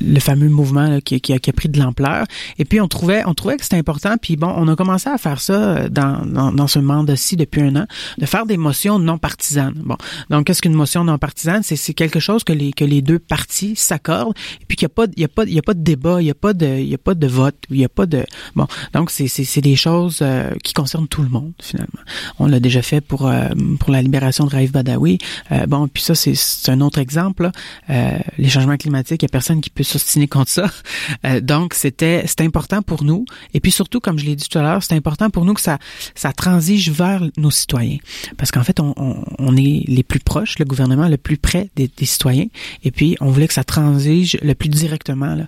le 0.00 0.20
fameux 0.20 0.48
mouvement 0.48 0.86
là, 0.86 1.00
qui, 1.00 1.16
a, 1.32 1.52
pris 1.52 1.68
de 1.68 1.78
l'ampleur. 1.78 2.24
Et 2.58 2.64
puis 2.64 2.80
on 2.80 2.88
trouvait, 2.88 3.22
on 3.26 3.34
trouvait 3.34 3.56
que 3.56 3.64
c'était 3.64 3.76
important. 3.76 4.14
Puis 4.20 4.36
bon, 4.36 4.52
on 4.56 4.68
a 4.68 4.76
commencé 4.76 5.08
à 5.08 5.18
faire 5.18 5.40
ça 5.40 5.88
dans, 5.88 6.24
dans, 6.24 6.52
dans 6.52 6.66
ce 6.66 6.78
mandat-ci 6.78 7.36
depuis 7.36 7.62
un 7.62 7.76
an, 7.76 7.86
de 8.18 8.26
faire 8.26 8.46
des 8.46 8.56
motions 8.56 8.98
non 8.98 9.18
partisanes. 9.18 9.74
Bon, 9.76 9.96
donc 10.30 10.46
qu'est-ce 10.46 10.62
qu'une 10.62 10.74
motion 10.74 11.04
non 11.04 11.18
partisane? 11.18 11.62
C'est 11.62 11.94
quelque 11.94 12.20
chose 12.20 12.44
que 12.44 12.52
les 12.52 12.72
que 12.72 12.84
les 12.84 13.02
deux 13.02 13.18
partis 13.18 13.76
s'accordent. 13.76 14.36
Et 14.60 14.64
puis 14.66 14.76
qu'il 14.76 14.86
n'y 14.86 14.92
a 14.92 14.94
pas 14.94 15.06
il 15.16 15.20
y 15.20 15.24
a 15.24 15.28
pas 15.28 15.44
il 15.44 15.54
y 15.54 15.58
a 15.58 15.62
pas 15.62 15.74
de 15.74 15.82
débat, 15.82 16.22
il 16.22 16.26
y 16.26 16.30
a 16.30 16.34
pas 16.34 16.52
de 16.52 16.66
il 16.66 16.88
y 16.88 16.94
a 16.94 16.98
pas 16.98 17.14
de 17.14 17.26
vote, 17.26 17.56
il 17.70 17.78
y 17.78 17.84
a 17.84 17.88
pas 17.88 18.06
de 18.06 18.24
bon. 18.54 18.66
Donc 18.94 19.10
c'est 19.10 19.28
c'est 19.28 19.60
des 19.60 19.76
choses 19.76 20.20
euh, 20.22 20.50
qui 20.62 20.72
concernent 20.74 21.08
tout 21.08 21.22
le 21.22 21.28
monde 21.28 21.52
finalement. 21.60 22.02
On 22.38 22.46
l'a 22.46 22.60
déjà 22.60 22.82
fait 22.82 23.00
pour 23.00 23.29
euh, 23.30 23.48
pour 23.78 23.90
la 23.90 24.02
libération 24.02 24.44
de 24.44 24.50
Raif 24.50 24.72
Badawi. 24.72 25.18
Euh, 25.52 25.66
bon, 25.66 25.88
puis 25.88 26.02
ça, 26.02 26.14
c'est 26.14 26.70
un 26.70 26.80
autre 26.80 26.98
exemple. 26.98 27.50
Euh, 27.88 28.18
les 28.38 28.48
changements 28.48 28.76
climatiques, 28.76 29.22
il 29.22 29.26
n'y 29.26 29.30
a 29.30 29.32
personne 29.32 29.60
qui 29.60 29.70
peut 29.70 29.82
s'ostiner 29.82 30.28
contre 30.28 30.50
ça. 30.50 30.70
donc, 31.40 31.74
c'était 31.74 32.24
c'est 32.26 32.42
important 32.42 32.82
pour 32.82 33.04
nous. 33.04 33.24
Et 33.54 33.60
puis 33.60 33.70
surtout, 33.70 34.00
comme 34.00 34.18
je 34.18 34.24
l'ai 34.24 34.36
dit 34.36 34.48
tout 34.48 34.58
à 34.58 34.62
l'heure, 34.62 34.82
c'est 34.82 34.94
important 34.94 35.30
pour 35.30 35.44
nous 35.44 35.54
que 35.54 35.60
ça, 35.60 35.78
ça 36.14 36.32
transige 36.32 36.90
vers 36.90 37.22
nos 37.36 37.50
citoyens. 37.50 37.98
Parce 38.36 38.50
qu'en 38.50 38.64
fait, 38.64 38.80
on, 38.80 38.94
on, 38.96 39.24
on, 39.38 39.56
est 39.56 39.84
les 39.86 40.02
plus 40.02 40.20
proches, 40.20 40.58
le 40.58 40.64
gouvernement 40.64 41.08
le 41.08 41.16
plus 41.16 41.36
près 41.36 41.70
des, 41.76 41.88
des, 41.88 42.06
citoyens. 42.06 42.46
Et 42.84 42.90
puis, 42.90 43.16
on 43.20 43.30
voulait 43.30 43.48
que 43.48 43.54
ça 43.54 43.64
transige 43.64 44.38
le 44.42 44.54
plus 44.54 44.68
directement 44.68 45.34
là, 45.34 45.46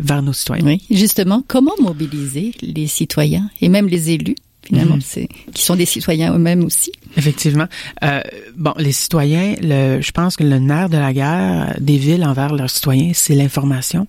vers 0.00 0.22
nos 0.22 0.32
citoyens. 0.32 0.64
Oui, 0.64 0.82
justement, 0.90 1.42
comment 1.46 1.72
mobiliser 1.80 2.52
les 2.62 2.86
citoyens 2.86 3.50
et 3.60 3.68
même 3.68 3.88
les 3.88 4.10
élus 4.10 4.36
finalement, 4.66 4.96
mmh. 4.96 5.02
c'est 5.02 5.28
qui 5.52 5.62
sont 5.62 5.76
des 5.76 5.86
citoyens 5.86 6.34
eux-mêmes 6.34 6.64
aussi. 6.64 6.92
Effectivement. 7.16 7.66
Euh, 8.02 8.20
bon, 8.56 8.74
les 8.76 8.92
citoyens, 8.92 9.54
le, 9.60 10.00
je 10.00 10.10
pense 10.10 10.36
que 10.36 10.44
le 10.44 10.58
nerf 10.58 10.88
de 10.88 10.96
la 10.96 11.12
guerre 11.12 11.76
des 11.80 11.96
villes 11.96 12.24
envers 12.24 12.52
leurs 12.52 12.70
citoyens, 12.70 13.12
c'est 13.14 13.34
l'information, 13.34 14.06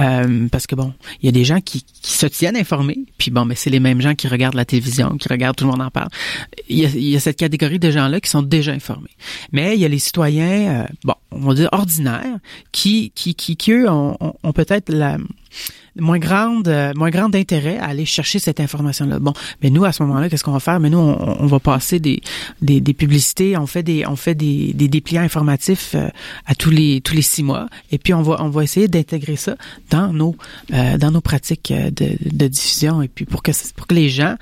euh, 0.00 0.48
parce 0.50 0.66
que 0.66 0.74
bon, 0.74 0.92
il 1.22 1.26
y 1.26 1.28
a 1.28 1.32
des 1.32 1.44
gens 1.44 1.60
qui, 1.60 1.82
qui 1.82 2.12
se 2.12 2.26
tiennent 2.26 2.56
informés, 2.56 2.98
puis 3.16 3.30
bon, 3.30 3.44
mais 3.44 3.54
c'est 3.54 3.70
les 3.70 3.80
mêmes 3.80 4.00
gens 4.00 4.14
qui 4.14 4.28
regardent 4.28 4.56
la 4.56 4.64
télévision, 4.64 5.16
qui 5.18 5.28
regardent 5.28 5.56
tout 5.56 5.64
le 5.64 5.70
monde 5.70 5.82
en 5.82 5.90
parle. 5.90 6.08
Il 6.68 6.78
y 6.78 6.84
a, 6.84 6.88
il 6.88 7.08
y 7.08 7.16
a 7.16 7.20
cette 7.20 7.36
catégorie 7.36 7.78
de 7.78 7.90
gens-là 7.90 8.20
qui 8.20 8.30
sont 8.30 8.42
déjà 8.42 8.72
informés, 8.72 9.10
mais 9.52 9.74
il 9.74 9.80
y 9.80 9.84
a 9.84 9.88
les 9.88 9.98
citoyens, 9.98 10.82
euh, 10.82 10.86
bon, 11.04 11.14
on 11.30 11.40
va 11.40 11.54
dire 11.54 11.68
ordinaires, 11.72 12.38
qui 12.72 13.12
qui 13.14 13.34
qui, 13.34 13.56
qui 13.56 13.72
eux 13.72 13.88
ont, 13.88 14.16
ont, 14.20 14.34
ont 14.42 14.52
peut-être 14.52 14.92
la 14.92 15.18
moins 15.98 16.18
grande, 16.18 16.68
euh, 16.68 16.92
moins 16.94 17.10
grande 17.10 17.34
intérêt 17.36 17.78
à 17.78 17.86
aller 17.86 18.04
chercher 18.04 18.38
cette 18.38 18.60
information-là. 18.60 19.18
Bon, 19.18 19.32
mais 19.62 19.70
nous 19.70 19.84
à 19.84 19.92
ce 19.92 20.02
moment-là, 20.04 20.28
qu'est-ce 20.28 20.44
qu'on 20.44 20.52
va 20.52 20.60
faire? 20.60 20.80
Mais 20.80 20.90
nous, 20.90 20.98
on, 20.98 21.36
on 21.40 21.46
va 21.46 21.60
passer 21.60 22.00
des, 22.00 22.20
des, 22.62 22.80
des, 22.80 22.94
publicités, 22.94 23.56
on 23.56 23.66
fait 23.66 23.82
des, 23.82 24.06
on 24.06 24.16
fait 24.16 24.34
des, 24.34 24.72
des 24.74 24.88
dépliants 24.88 25.22
informatifs 25.22 25.92
euh, 25.94 26.08
à 26.46 26.54
tous 26.54 26.70
les 26.70 27.00
tous 27.00 27.14
les 27.14 27.22
six 27.22 27.42
mois, 27.42 27.68
et 27.90 27.98
puis 27.98 28.14
on 28.14 28.22
va 28.22 28.36
on 28.40 28.48
va 28.48 28.64
essayer 28.64 28.88
d'intégrer 28.88 29.36
ça 29.36 29.56
dans 29.90 30.12
nos 30.12 30.36
euh, 30.72 30.98
dans 30.98 31.10
nos 31.10 31.20
pratiques 31.20 31.72
de, 31.72 32.16
de, 32.20 32.46
diffusion, 32.48 33.02
et 33.02 33.08
puis 33.08 33.24
pour 33.24 33.42
que 33.42 33.52
pour 33.74 33.86
que 33.86 33.94
les 33.94 34.08
gens 34.08 34.36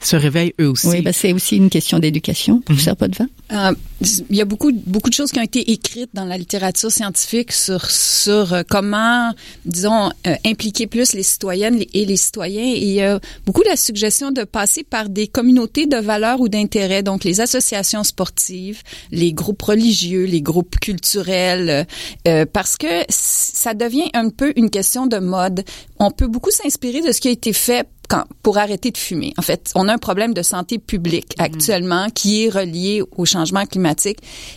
se 0.00 0.16
réveillent 0.16 0.54
eux 0.60 0.68
aussi. 0.68 0.88
Oui, 0.88 1.02
ben 1.02 1.12
c'est 1.12 1.32
aussi 1.32 1.56
une 1.56 1.70
question 1.70 1.98
d'éducation, 1.98 2.60
professeur 2.60 2.94
mm 2.94 2.96
-hmm. 2.96 3.08
Potvin. 3.08 3.26
Euh, 3.52 3.74
il 4.00 4.36
y 4.36 4.40
a 4.40 4.44
beaucoup, 4.44 4.70
beaucoup 4.72 5.08
de 5.10 5.14
choses 5.14 5.32
qui 5.32 5.40
ont 5.40 5.42
été 5.42 5.72
écrites 5.72 6.10
dans 6.14 6.24
la 6.24 6.38
littérature 6.38 6.90
scientifique 6.90 7.50
sur, 7.50 7.90
sur 7.90 8.52
euh, 8.52 8.62
comment, 8.68 9.32
disons, 9.64 10.10
euh, 10.26 10.34
impliquer 10.46 10.86
plus 10.86 11.14
les 11.14 11.24
citoyennes 11.24 11.82
et 11.92 12.04
les 12.04 12.16
citoyens. 12.16 12.62
Et 12.62 12.78
il 12.78 12.92
y 12.94 13.02
a 13.02 13.18
beaucoup 13.44 13.62
la 13.62 13.76
suggestion 13.76 14.30
de 14.30 14.44
passer 14.44 14.84
par 14.84 15.08
des 15.08 15.26
communautés 15.26 15.86
de 15.86 15.96
valeurs 15.96 16.40
ou 16.40 16.48
d'intérêts, 16.48 17.02
donc 17.02 17.24
les 17.24 17.40
associations 17.40 18.04
sportives, 18.04 18.82
les 19.10 19.32
groupes 19.32 19.62
religieux, 19.62 20.24
les 20.24 20.42
groupes 20.42 20.78
culturels, 20.78 21.86
euh, 22.28 22.46
parce 22.52 22.76
que 22.76 23.04
ça 23.08 23.74
devient 23.74 24.10
un 24.14 24.30
peu 24.30 24.52
une 24.54 24.70
question 24.70 25.06
de 25.06 25.18
mode. 25.18 25.64
On 25.98 26.12
peut 26.12 26.28
beaucoup 26.28 26.52
s'inspirer 26.52 27.00
de 27.00 27.10
ce 27.10 27.20
qui 27.20 27.28
a 27.28 27.32
été 27.32 27.52
fait 27.52 27.88
quand, 28.08 28.24
pour 28.42 28.58
arrêter 28.58 28.90
de 28.90 28.96
fumer. 28.96 29.34
En 29.36 29.42
fait, 29.42 29.70
on 29.74 29.86
a 29.88 29.92
un 29.92 29.98
problème 29.98 30.34
de 30.34 30.42
santé 30.42 30.78
publique 30.78 31.34
actuellement 31.38 32.06
mmh. 32.06 32.12
qui 32.12 32.44
est 32.44 32.48
relié 32.48 33.02
au 33.16 33.24
changement 33.24 33.66
climatique. 33.66 33.87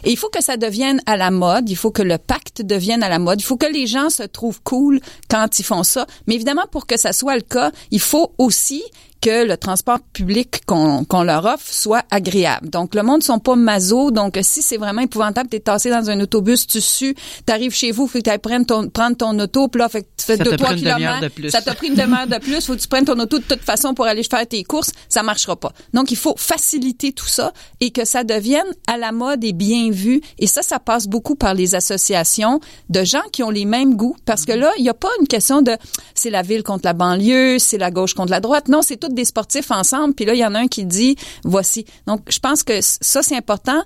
Et 0.03 0.11
il 0.11 0.17
faut 0.17 0.29
que 0.29 0.43
ça 0.43 0.57
devienne 0.57 1.01
à 1.05 1.17
la 1.17 1.31
mode. 1.31 1.69
Il 1.69 1.75
faut 1.75 1.91
que 1.91 2.01
le 2.01 2.17
pacte 2.17 2.61
devienne 2.61 3.03
à 3.03 3.09
la 3.09 3.19
mode. 3.19 3.41
Il 3.41 3.43
faut 3.43 3.57
que 3.57 3.71
les 3.71 3.87
gens 3.87 4.09
se 4.09 4.23
trouvent 4.23 4.61
cool 4.63 4.99
quand 5.29 5.59
ils 5.59 5.63
font 5.63 5.83
ça. 5.83 6.05
Mais 6.27 6.35
évidemment, 6.35 6.65
pour 6.71 6.85
que 6.85 6.97
ça 6.97 7.13
soit 7.13 7.35
le 7.35 7.41
cas, 7.41 7.71
il 7.91 7.99
faut 7.99 8.33
aussi 8.37 8.83
que 9.21 9.45
le 9.45 9.55
transport 9.55 9.99
public 10.13 10.61
qu'on 10.65 11.05
qu 11.05 11.23
leur 11.23 11.45
offre 11.45 11.71
soit 11.71 12.03
agréable. 12.09 12.69
Donc, 12.69 12.95
le 12.95 13.03
monde 13.03 13.21
sont 13.21 13.39
pas 13.39 13.55
maso. 13.55 14.09
Donc, 14.11 14.37
si 14.41 14.61
c'est 14.61 14.77
vraiment 14.77 15.01
épouvantable, 15.01 15.47
t'es 15.49 15.59
tassé 15.59 15.89
dans 15.89 16.09
un 16.09 16.19
autobus, 16.19 16.65
tu 16.65 16.81
sues, 16.81 17.15
t'arrives 17.45 17.73
chez 17.73 17.91
vous, 17.91 18.07
faut 18.07 18.19
que 18.19 18.29
tu 18.29 18.39
prendre 18.39 18.65
ton, 18.65 18.89
prendre 18.89 19.15
ton 19.15 19.37
auto, 19.39 19.67
puis 19.67 19.79
là, 19.79 19.89
fait, 19.89 20.07
tu 20.17 20.25
fais 20.25 20.37
deux, 20.37 20.57
trois 20.57 20.73
kilomètres. 20.73 21.27
Ça 21.49 21.61
t'a 21.61 21.75
pris 21.75 21.87
une 21.87 21.95
demi-heure 21.95 22.27
de 22.27 22.39
plus. 22.39 22.65
Faut 22.65 22.75
que 22.75 22.79
tu 22.79 22.87
prennes 22.87 23.05
ton 23.05 23.19
auto 23.19 23.37
de 23.37 23.43
toute 23.43 23.61
façon 23.61 23.93
pour 23.93 24.05
aller 24.05 24.23
faire 24.23 24.45
tes 24.47 24.63
courses. 24.63 24.91
Ça 25.07 25.21
marchera 25.21 25.55
pas. 25.55 25.71
Donc, 25.93 26.11
il 26.11 26.17
faut 26.17 26.35
faciliter 26.37 27.11
tout 27.11 27.27
ça 27.27 27.53
et 27.79 27.91
que 27.91 28.05
ça 28.05 28.23
devienne 28.23 28.65
à 28.87 28.97
la 28.97 29.11
mode 29.11 29.43
et 29.43 29.53
bien 29.53 29.91
vu. 29.91 30.21
Et 30.39 30.47
ça, 30.47 30.63
ça 30.63 30.79
passe 30.79 31.07
beaucoup 31.07 31.35
par 31.35 31.53
les 31.53 31.75
associations 31.75 32.59
de 32.89 33.03
gens 33.03 33.21
qui 33.31 33.43
ont 33.43 33.51
les 33.51 33.65
mêmes 33.65 33.95
goûts. 33.95 34.15
Parce 34.25 34.45
que 34.45 34.53
là, 34.53 34.71
il 34.77 34.83
n'y 34.83 34.89
a 34.89 34.95
pas 34.95 35.09
une 35.19 35.27
question 35.27 35.61
de 35.61 35.73
c'est 36.15 36.31
la 36.31 36.41
ville 36.41 36.63
contre 36.63 36.85
la 36.85 36.93
banlieue, 36.93 37.59
c'est 37.59 37.77
la 37.77 37.91
gauche 37.91 38.13
contre 38.13 38.31
la 38.31 38.39
droite. 38.39 38.67
Non, 38.67 38.81
c'est 38.81 38.97
tout 38.97 39.10
des 39.13 39.25
sportifs 39.25 39.71
ensemble, 39.71 40.13
puis 40.13 40.25
là, 40.25 40.33
il 40.33 40.39
y 40.39 40.45
en 40.45 40.55
a 40.55 40.59
un 40.59 40.67
qui 40.67 40.85
dit, 40.85 41.15
voici. 41.43 41.85
Donc, 42.07 42.21
je 42.29 42.39
pense 42.39 42.63
que 42.63 42.79
ça, 42.81 43.21
c'est 43.21 43.35
important. 43.35 43.81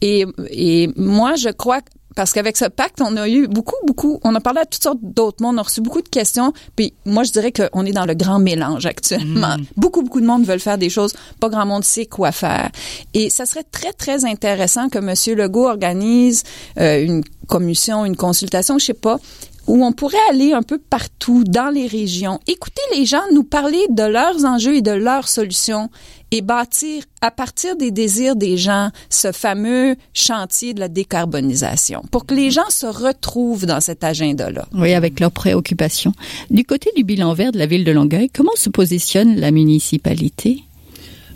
Et, 0.00 0.24
et 0.50 0.90
moi, 0.96 1.34
je 1.34 1.48
crois 1.48 1.80
parce 2.18 2.32
qu'avec 2.32 2.56
ce 2.56 2.64
pacte, 2.64 3.00
on 3.00 3.16
a 3.16 3.28
eu 3.28 3.46
beaucoup, 3.46 3.76
beaucoup, 3.86 4.18
on 4.24 4.34
a 4.34 4.40
parlé 4.40 4.58
à 4.58 4.66
toutes 4.66 4.82
sortes 4.82 4.98
d'autres 5.00 5.40
mondes, 5.40 5.54
on 5.54 5.58
a 5.58 5.62
reçu 5.62 5.80
beaucoup 5.80 6.02
de 6.02 6.08
questions, 6.08 6.52
puis 6.74 6.92
moi, 7.04 7.22
je 7.22 7.30
dirais 7.30 7.52
qu'on 7.52 7.86
est 7.86 7.92
dans 7.92 8.06
le 8.06 8.14
grand 8.14 8.40
mélange 8.40 8.86
actuellement. 8.86 9.56
Mmh. 9.56 9.66
Beaucoup, 9.76 10.02
beaucoup 10.02 10.20
de 10.20 10.26
monde 10.26 10.44
veulent 10.44 10.58
faire 10.58 10.78
des 10.78 10.90
choses, 10.90 11.14
pas 11.38 11.48
grand 11.48 11.64
monde 11.64 11.84
sait 11.84 12.06
quoi 12.06 12.32
faire. 12.32 12.70
Et 13.14 13.30
ça 13.30 13.46
serait 13.46 13.62
très, 13.62 13.92
très 13.92 14.24
intéressant 14.24 14.88
que 14.88 14.98
M. 14.98 15.38
Legault 15.38 15.68
organise 15.68 16.42
euh, 16.80 17.04
une 17.04 17.22
commission, 17.46 18.04
une 18.04 18.16
consultation, 18.16 18.80
je 18.80 18.86
sais 18.86 18.94
pas, 18.94 19.20
où 19.68 19.84
on 19.84 19.92
pourrait 19.92 20.16
aller 20.30 20.52
un 20.52 20.62
peu 20.62 20.78
partout 20.78 21.44
dans 21.44 21.68
les 21.72 21.86
régions, 21.86 22.40
écouter 22.46 22.82
les 22.96 23.04
gens 23.04 23.20
nous 23.32 23.44
parler 23.44 23.80
de 23.90 24.02
leurs 24.02 24.44
enjeux 24.44 24.76
et 24.76 24.82
de 24.82 24.90
leurs 24.90 25.28
solutions 25.28 25.90
et 26.30 26.40
bâtir 26.40 27.04
à 27.20 27.30
partir 27.30 27.76
des 27.76 27.90
désirs 27.90 28.34
des 28.34 28.56
gens 28.56 28.90
ce 29.10 29.30
fameux 29.30 29.96
chantier 30.14 30.74
de 30.74 30.80
la 30.80 30.88
décarbonisation 30.88 32.02
pour 32.10 32.26
que 32.26 32.34
les 32.34 32.50
gens 32.50 32.68
se 32.70 32.86
retrouvent 32.86 33.66
dans 33.66 33.80
cet 33.80 34.04
agenda-là. 34.04 34.66
Oui, 34.74 34.94
avec 34.94 35.20
leurs 35.20 35.32
préoccupations. 35.32 36.12
Du 36.50 36.64
côté 36.64 36.90
du 36.96 37.04
bilan 37.04 37.34
vert 37.34 37.52
de 37.52 37.58
la 37.58 37.66
ville 37.66 37.84
de 37.84 37.92
Longueuil, 37.92 38.30
comment 38.34 38.56
se 38.56 38.70
positionne 38.70 39.36
la 39.36 39.50
municipalité? 39.50 40.64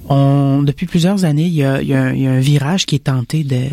On, 0.08 0.62
depuis 0.62 0.86
plusieurs 0.86 1.24
années, 1.24 1.44
il 1.46 1.54
y, 1.54 1.64
a, 1.64 1.80
il, 1.80 1.88
y 1.88 1.94
a 1.94 2.02
un, 2.02 2.12
il 2.12 2.22
y 2.22 2.26
a 2.26 2.32
un 2.32 2.40
virage 2.40 2.86
qui 2.86 2.96
est 2.96 3.04
tenté 3.04 3.44
de 3.44 3.66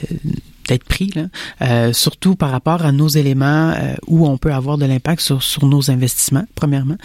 d'être 0.69 0.86
pris, 0.86 1.12
là, 1.15 1.23
euh, 1.62 1.93
surtout 1.93 2.36
par 2.36 2.51
rapport 2.51 2.86
à 2.86 2.91
nos 2.91 3.08
éléments 3.08 3.71
euh, 3.71 3.95
où 4.08 4.27
on 4.27 4.38
peut 4.38 4.53
avoir 4.53 4.77
de 4.77 4.86
l'impact 4.86 5.21
sur, 5.21 5.43
sur 5.43 5.65
nos 5.65 5.91
investissements, 5.91 6.45
premièrement, 6.55 6.97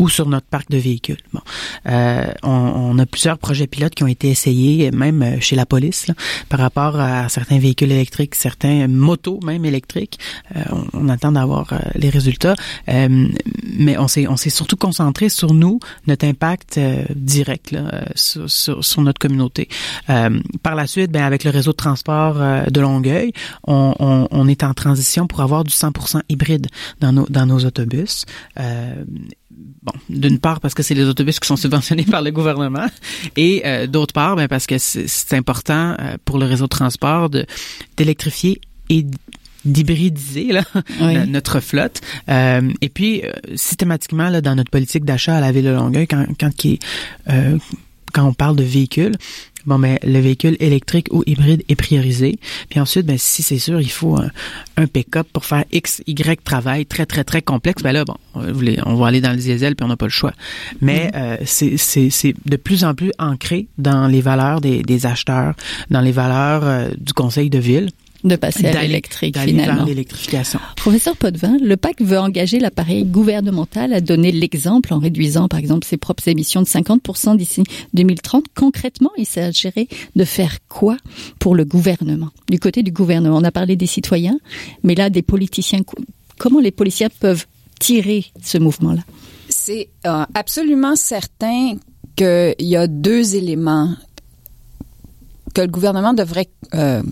ou 0.00 0.08
sur 0.08 0.26
notre 0.26 0.46
parc 0.46 0.70
de 0.70 0.78
véhicules. 0.78 1.20
Bon, 1.34 1.42
euh, 1.86 2.32
on, 2.42 2.48
on, 2.48 2.98
a 2.98 3.04
plusieurs 3.04 3.36
projets 3.36 3.66
pilotes 3.66 3.94
qui 3.94 4.02
ont 4.02 4.08
été 4.08 4.30
essayés, 4.30 4.90
même 4.90 5.38
chez 5.40 5.56
la 5.56 5.66
police, 5.66 6.06
là, 6.06 6.14
par 6.48 6.58
rapport 6.58 6.98
à 6.98 7.28
certains 7.28 7.58
véhicules 7.58 7.92
électriques, 7.92 8.34
certains 8.34 8.88
motos 8.88 9.40
même 9.44 9.66
électriques. 9.66 10.18
Euh, 10.56 10.62
on, 10.72 11.04
on, 11.04 11.08
attend 11.10 11.32
d'avoir 11.32 11.70
euh, 11.74 11.78
les 11.96 12.08
résultats, 12.08 12.54
euh, 12.88 13.28
mais 13.76 13.98
on 13.98 14.08
s'est 14.08 14.50
surtout 14.50 14.76
concentré 14.76 15.28
sur 15.28 15.52
nous, 15.52 15.80
notre 16.06 16.24
impact 16.24 16.78
euh, 16.78 17.04
direct 17.14 17.70
là, 17.70 18.04
sur, 18.14 18.50
sur, 18.50 18.82
sur, 18.82 19.02
notre 19.02 19.18
communauté. 19.18 19.68
par 20.06 20.74
la 20.74 20.86
suite, 20.86 21.10
ben 21.10 21.24
avec 21.24 21.44
le 21.44 21.50
réseau 21.50 21.72
de 21.72 21.76
transport 21.76 22.36
de 22.70 22.80
Longueuil, 22.80 23.32
on, 23.66 23.94
on, 23.98 24.28
on, 24.30 24.48
est 24.48 24.64
en 24.64 24.72
transition 24.72 25.26
pour 25.26 25.40
avoir 25.40 25.64
du 25.64 25.74
100% 25.74 26.22
hybride 26.30 26.68
dans 27.00 27.12
nos 27.12 27.26
dans 27.28 27.44
nos 27.44 27.58
autobus 27.66 28.24
bon, 29.50 29.92
d'une 30.08 30.38
part 30.38 30.60
parce 30.60 30.74
que 30.74 30.82
c'est 30.82 30.94
les 30.94 31.04
autobus 31.04 31.40
qui 31.40 31.46
sont 31.46 31.56
subventionnés 31.56 32.04
par 32.04 32.22
le 32.22 32.30
gouvernement 32.30 32.86
et 33.36 33.62
euh, 33.64 33.86
d'autre 33.86 34.12
part 34.12 34.36
ben, 34.36 34.48
parce 34.48 34.66
que 34.66 34.78
c'est 34.78 35.34
important 35.34 35.96
euh, 35.98 36.16
pour 36.24 36.38
le 36.38 36.46
réseau 36.46 36.64
de 36.64 36.70
transport 36.70 37.30
d'électrifier 37.96 38.60
et 38.88 39.06
d'hybridiser 39.64 40.52
oui. 41.00 41.26
notre 41.28 41.60
flotte. 41.60 42.00
Euh, 42.28 42.70
et 42.80 42.88
puis, 42.88 43.22
euh, 43.22 43.32
systématiquement, 43.56 44.30
là, 44.30 44.40
dans 44.40 44.54
notre 44.54 44.70
politique 44.70 45.04
d'achat 45.04 45.36
à 45.36 45.40
la 45.40 45.52
ville 45.52 45.64
de 45.64 45.70
Longueuil, 45.70 46.06
quand, 46.06 46.24
quand, 46.38 46.54
qui 46.54 46.78
euh, 47.28 47.58
quand 48.12 48.26
on 48.26 48.32
parle 48.32 48.56
de 48.56 48.64
véhicules, 48.64 49.16
Bon, 49.66 49.78
mais 49.78 49.98
le 50.02 50.18
véhicule 50.18 50.56
électrique 50.60 51.08
ou 51.10 51.22
hybride 51.26 51.62
est 51.68 51.76
priorisé. 51.76 52.38
Puis 52.68 52.80
ensuite, 52.80 53.06
ben, 53.06 53.18
si 53.18 53.42
c'est 53.42 53.58
sûr, 53.58 53.80
il 53.80 53.90
faut 53.90 54.16
un, 54.16 54.30
un 54.76 54.86
pick-up 54.86 55.26
pour 55.32 55.44
faire 55.44 55.64
X, 55.72 56.02
Y 56.06 56.42
travail 56.42 56.86
très, 56.86 57.06
très, 57.06 57.24
très 57.24 57.42
complexe, 57.42 57.82
ben 57.82 57.92
là, 57.92 58.04
bon, 58.04 58.16
on 58.34 58.94
va 58.94 59.06
aller 59.06 59.20
dans 59.20 59.30
le 59.30 59.36
diesel 59.36 59.76
puis 59.76 59.84
on 59.84 59.88
n'a 59.88 59.96
pas 59.96 60.06
le 60.06 60.10
choix. 60.10 60.32
Mais 60.80 61.10
mm-hmm. 61.12 61.76
euh, 61.76 62.06
c'est 62.08 62.34
de 62.44 62.56
plus 62.56 62.84
en 62.84 62.94
plus 62.94 63.12
ancré 63.18 63.68
dans 63.78 64.06
les 64.06 64.20
valeurs 64.20 64.60
des, 64.60 64.82
des 64.82 65.06
acheteurs, 65.06 65.54
dans 65.90 66.00
les 66.00 66.12
valeurs 66.12 66.64
euh, 66.64 66.88
du 66.98 67.12
conseil 67.12 67.50
de 67.50 67.58
ville 67.58 67.90
de 68.24 68.36
passer 68.36 68.66
à 68.66 68.82
l'électrique 68.82 69.38
finalement. 69.38 69.84
l'électrification. 69.84 70.60
Professeur 70.76 71.16
Potvin, 71.16 71.56
le 71.60 71.76
PAC 71.76 72.02
veut 72.02 72.18
engager 72.18 72.58
l'appareil 72.58 73.04
gouvernemental 73.04 73.92
à 73.92 74.00
donner 74.00 74.32
l'exemple 74.32 74.92
en 74.92 74.98
réduisant 74.98 75.48
par 75.48 75.58
exemple 75.58 75.86
ses 75.86 75.96
propres 75.96 76.28
émissions 76.28 76.62
de 76.62 76.66
50% 76.66 77.36
d'ici 77.36 77.62
2030. 77.94 78.44
Concrètement, 78.54 79.10
il 79.16 79.26
s'agirait 79.26 79.88
de 80.16 80.24
faire 80.24 80.58
quoi 80.68 80.96
pour 81.38 81.54
le 81.54 81.64
gouvernement? 81.64 82.30
Du 82.48 82.58
côté 82.58 82.82
du 82.82 82.92
gouvernement, 82.92 83.36
on 83.36 83.44
a 83.44 83.52
parlé 83.52 83.76
des 83.76 83.86
citoyens, 83.86 84.38
mais 84.82 84.94
là 84.94 85.10
des 85.10 85.22
politiciens. 85.22 85.80
Comment 86.38 86.60
les 86.60 86.70
policiers 86.70 87.08
peuvent 87.08 87.46
tirer 87.78 88.26
ce 88.42 88.58
mouvement-là? 88.58 89.02
C'est 89.48 89.88
euh, 90.06 90.24
absolument 90.34 90.96
certain 90.96 91.74
qu'il 92.16 92.54
y 92.60 92.76
a 92.76 92.86
deux 92.86 93.34
éléments 93.34 93.94
que 95.54 95.62
le 95.62 95.68
gouvernement 95.68 96.14
devrait 96.14 96.48
euh, 96.74 97.02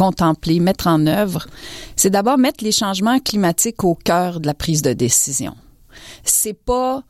contempler, 0.00 0.60
mettre 0.60 0.86
en 0.86 1.06
œuvre, 1.06 1.46
c'est 1.94 2.08
d'abord 2.08 2.38
mettre 2.38 2.64
les 2.64 2.72
changements 2.72 3.18
climatiques 3.18 3.84
au 3.84 3.94
cœur 3.94 4.40
de 4.40 4.46
la 4.46 4.54
prise 4.54 4.80
de 4.80 4.94
décision. 4.94 5.54
C'est 6.24 6.54
pas 6.54 7.02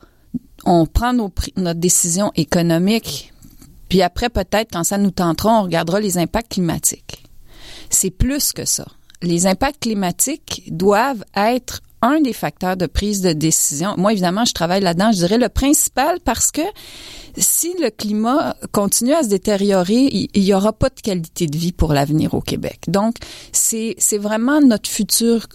on 0.65 0.85
prend 0.85 1.13
nos, 1.13 1.31
notre 1.55 1.79
décision 1.79 2.33
économique, 2.35 3.31
puis 3.87 4.01
après 4.01 4.29
peut-être 4.29 4.71
quand 4.73 4.83
ça 4.83 4.97
nous 4.97 5.11
tentera, 5.11 5.61
on 5.61 5.63
regardera 5.63 6.01
les 6.01 6.17
impacts 6.17 6.51
climatiques. 6.51 7.23
C'est 7.89 8.11
plus 8.11 8.51
que 8.51 8.65
ça. 8.65 8.85
Les 9.21 9.47
impacts 9.47 9.81
climatiques 9.83 10.63
doivent 10.67 11.23
être 11.33 11.81
un 12.01 12.21
des 12.21 12.33
facteurs 12.33 12.77
de 12.77 12.85
prise 12.87 13.21
de 13.21 13.33
décision. 13.33 13.93
Moi, 13.97 14.13
évidemment, 14.13 14.45
je 14.45 14.53
travaille 14.53 14.81
là-dedans. 14.81 15.11
Je 15.11 15.17
dirais 15.17 15.37
le 15.37 15.49
principal 15.49 16.19
parce 16.23 16.51
que 16.51 16.61
si 17.37 17.73
le 17.81 17.89
climat 17.89 18.55
continue 18.71 19.13
à 19.13 19.23
se 19.23 19.29
détériorer, 19.29 20.09
il 20.11 20.43
n'y 20.43 20.53
aura 20.53 20.73
pas 20.73 20.89
de 20.89 20.99
qualité 20.99 21.47
de 21.47 21.57
vie 21.57 21.71
pour 21.71 21.93
l'avenir 21.93 22.33
au 22.33 22.41
Québec. 22.41 22.79
Donc, 22.87 23.15
c'est, 23.51 23.95
vraiment 24.17 24.61
notre 24.61 24.89
futur 24.89 25.47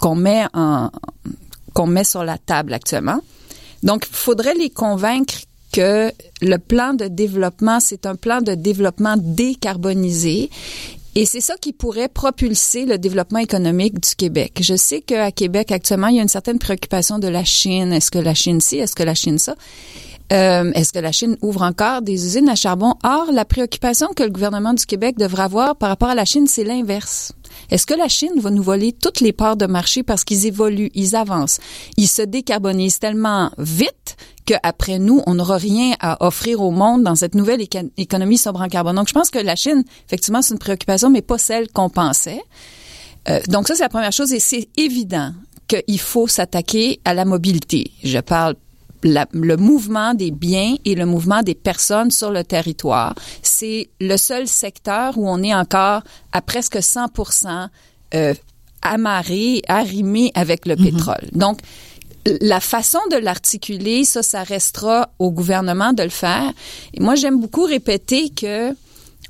qu'on 0.00 0.14
met 0.14 0.44
en, 0.54 0.90
qu'on 1.72 1.86
met 1.86 2.04
sur 2.04 2.24
la 2.24 2.38
table 2.38 2.74
actuellement. 2.74 3.20
Donc, 3.82 4.06
il 4.10 4.14
faudrait 4.14 4.54
les 4.54 4.70
convaincre 4.70 5.34
que 5.72 6.12
le 6.42 6.58
plan 6.58 6.92
de 6.92 7.08
développement, 7.08 7.80
c'est 7.80 8.06
un 8.06 8.14
plan 8.14 8.42
de 8.42 8.54
développement 8.54 9.14
décarbonisé 9.16 10.50
et 11.14 11.26
c'est 11.26 11.40
ça 11.40 11.54
qui 11.60 11.72
pourrait 11.72 12.08
propulser 12.08 12.86
le 12.86 12.98
développement 12.98 13.38
économique 13.38 14.00
du 14.00 14.14
Québec. 14.14 14.60
Je 14.62 14.74
sais 14.74 15.00
qu'à 15.00 15.30
Québec, 15.30 15.70
actuellement, 15.70 16.08
il 16.08 16.16
y 16.16 16.18
a 16.20 16.22
une 16.22 16.28
certaine 16.28 16.58
préoccupation 16.58 17.18
de 17.18 17.28
la 17.28 17.44
Chine. 17.44 17.92
Est-ce 17.92 18.10
que 18.10 18.18
la 18.18 18.34
Chine 18.34 18.60
ci, 18.60 18.78
est-ce 18.78 18.94
que 18.94 19.02
la 19.02 19.14
Chine 19.14 19.38
ça? 19.38 19.54
Euh, 20.32 20.72
est-ce 20.72 20.92
que 20.94 20.98
la 20.98 21.12
Chine 21.12 21.36
ouvre 21.42 21.62
encore 21.62 22.00
des 22.00 22.24
usines 22.24 22.48
à 22.48 22.54
charbon? 22.54 22.94
Or, 23.04 23.30
la 23.32 23.44
préoccupation 23.44 24.08
que 24.16 24.22
le 24.22 24.30
gouvernement 24.30 24.72
du 24.72 24.86
Québec 24.86 25.18
devrait 25.18 25.42
avoir 25.42 25.76
par 25.76 25.90
rapport 25.90 26.08
à 26.08 26.14
la 26.14 26.24
Chine, 26.24 26.46
c'est 26.46 26.64
l'inverse. 26.64 27.32
Est-ce 27.70 27.86
que 27.86 27.94
la 27.94 28.08
Chine 28.08 28.32
va 28.38 28.50
nous 28.50 28.62
voler 28.62 28.92
toutes 28.92 29.20
les 29.20 29.32
parts 29.32 29.58
de 29.58 29.66
marché 29.66 30.02
parce 30.02 30.24
qu'ils 30.24 30.46
évoluent, 30.46 30.90
ils 30.94 31.14
avancent, 31.16 31.60
ils 31.98 32.08
se 32.08 32.22
décarbonisent 32.22 32.98
tellement 32.98 33.50
vite 33.58 34.16
qu'après 34.52 34.98
nous, 34.98 35.22
on 35.26 35.34
n'aura 35.34 35.56
rien 35.56 35.94
à 36.00 36.24
offrir 36.24 36.60
au 36.60 36.70
monde 36.70 37.02
dans 37.02 37.14
cette 37.14 37.34
nouvelle 37.34 37.60
économie 37.96 38.38
sobre 38.38 38.60
en 38.60 38.68
carbone. 38.68 38.96
Donc, 38.96 39.08
je 39.08 39.12
pense 39.12 39.30
que 39.30 39.38
la 39.38 39.56
Chine, 39.56 39.84
effectivement, 40.06 40.42
c'est 40.42 40.54
une 40.54 40.58
préoccupation, 40.58 41.10
mais 41.10 41.22
pas 41.22 41.38
celle 41.38 41.68
qu'on 41.68 41.88
pensait. 41.88 42.42
Euh, 43.28 43.40
donc 43.48 43.68
ça, 43.68 43.74
c'est 43.74 43.82
la 43.82 43.88
première 43.88 44.12
chose 44.12 44.32
et 44.32 44.40
c'est 44.40 44.68
évident 44.76 45.32
qu'il 45.68 46.00
faut 46.00 46.26
s'attaquer 46.26 47.00
à 47.04 47.14
la 47.14 47.24
mobilité. 47.24 47.92
Je 48.02 48.18
parle 48.18 48.54
le 49.04 49.56
mouvement 49.56 50.14
des 50.14 50.30
biens 50.30 50.76
et 50.84 50.94
le 50.94 51.06
mouvement 51.06 51.42
des 51.42 51.54
personnes 51.54 52.10
sur 52.10 52.30
le 52.30 52.44
territoire. 52.44 53.14
C'est 53.42 53.90
le 54.00 54.16
seul 54.16 54.46
secteur 54.46 55.18
où 55.18 55.28
on 55.28 55.42
est 55.42 55.54
encore 55.54 56.02
à 56.32 56.40
presque 56.40 56.76
100% 56.76 57.68
euh, 58.14 58.34
amarré, 58.82 59.62
arrimé 59.68 60.30
avec 60.34 60.66
le 60.66 60.76
mhm. 60.76 60.84
pétrole. 60.84 61.28
Donc, 61.32 61.58
la 62.26 62.60
façon 62.60 63.00
de 63.10 63.16
l'articuler, 63.16 64.04
ça, 64.04 64.22
ça 64.22 64.42
restera 64.42 65.10
au 65.18 65.30
gouvernement 65.30 65.92
de 65.92 66.02
le 66.02 66.08
faire. 66.08 66.52
Et 66.94 67.00
moi, 67.00 67.14
j'aime 67.14 67.40
beaucoup 67.40 67.64
répéter 67.64 68.30
que 68.30 68.74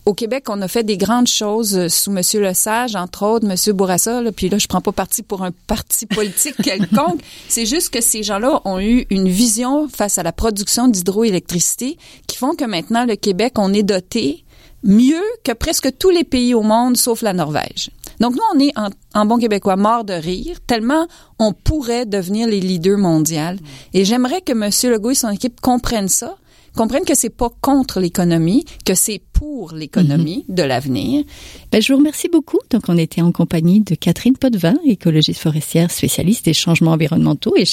au 0.05 0.15
Québec, 0.15 0.47
on 0.49 0.61
a 0.63 0.69
fait 0.69 0.83
des 0.83 0.97
grandes 0.97 1.29
choses 1.29 1.77
euh, 1.77 1.89
sous 1.89 2.11
M. 2.11 2.23
Lesage, 2.43 2.97
entre 2.97 3.25
autres, 3.25 3.47
M. 3.49 3.77
Bourassa, 3.77 4.21
là, 4.21 4.33
puis 4.33 4.49
là, 4.49 4.59
je 4.59 4.67
prends 4.67 4.81
pas 4.81 4.91
parti 4.91 5.23
pour 5.23 5.45
un 5.45 5.53
parti 5.69 6.07
politique 6.07 6.57
quelconque. 6.63 7.21
C'est 7.49 7.67
juste 7.67 7.91
que 7.91 8.01
ces 8.01 8.25
gens-là 8.25 8.61
ont 8.65 8.81
eu 8.81 9.07
une 9.11 9.29
vision 9.29 9.89
face 9.89 10.19
à 10.19 10.25
la 10.25 10.33
production 10.33 10.89
d'hydroélectricité 10.89 11.99
qui 12.27 12.37
font 12.37 12.55
que 12.55 12.65
maintenant, 12.65 13.05
le 13.05 13.15
Québec, 13.15 13.55
on 13.59 13.73
est 13.73 13.85
doté 13.85 14.45
mieux 14.83 15.23
que 15.45 15.53
presque 15.53 15.97
tous 15.99 16.11
les 16.11 16.25
pays 16.25 16.55
au 16.55 16.63
monde, 16.63 16.97
sauf 16.97 17.23
la 17.23 17.33
Norvège. 17.33 17.91
Donc, 18.21 18.35
nous, 18.35 18.43
on 18.55 18.61
est 18.61 18.73
en, 19.15 19.27
bon 19.27 19.39
québécois 19.39 19.77
mort 19.77 20.05
de 20.05 20.13
rire, 20.13 20.59
tellement 20.67 21.07
on 21.39 21.53
pourrait 21.53 22.07
devenir 22.07 22.47
les 22.47 22.61
leaders 22.61 22.99
mondiaux. 22.99 23.57
Et 23.95 24.05
j'aimerais 24.05 24.41
que 24.41 24.53
M. 24.53 24.93
Legault 24.93 25.11
et 25.11 25.15
son 25.15 25.31
équipe 25.31 25.61
comprennent 25.61 26.09
ça 26.09 26.37
comprennent 26.75 27.05
que 27.05 27.15
c'est 27.15 27.31
pas 27.31 27.51
contre 27.61 28.01
l'économie, 28.01 28.65
que 28.85 28.95
c'est 28.95 29.21
pour 29.33 29.73
l'économie 29.75 30.45
mhm. 30.49 30.55
de 30.55 30.63
l'avenir. 30.63 31.25
Ben, 31.73 31.83
je 31.83 31.93
vous 31.93 31.99
remercie 31.99 32.29
beaucoup. 32.29 32.59
Donc, 32.71 32.85
on 32.89 32.97
était 32.97 33.23
en 33.23 33.33
compagnie 33.33 33.81
de 33.81 33.95
Catherine 33.95 34.37
Potvin, 34.37 34.75
écologiste 34.85 35.41
forestière, 35.41 35.91
spécialiste 35.91 36.45
des 36.45 36.55
changements 36.55 36.93
environnementaux 36.93 37.55
et, 37.57 37.65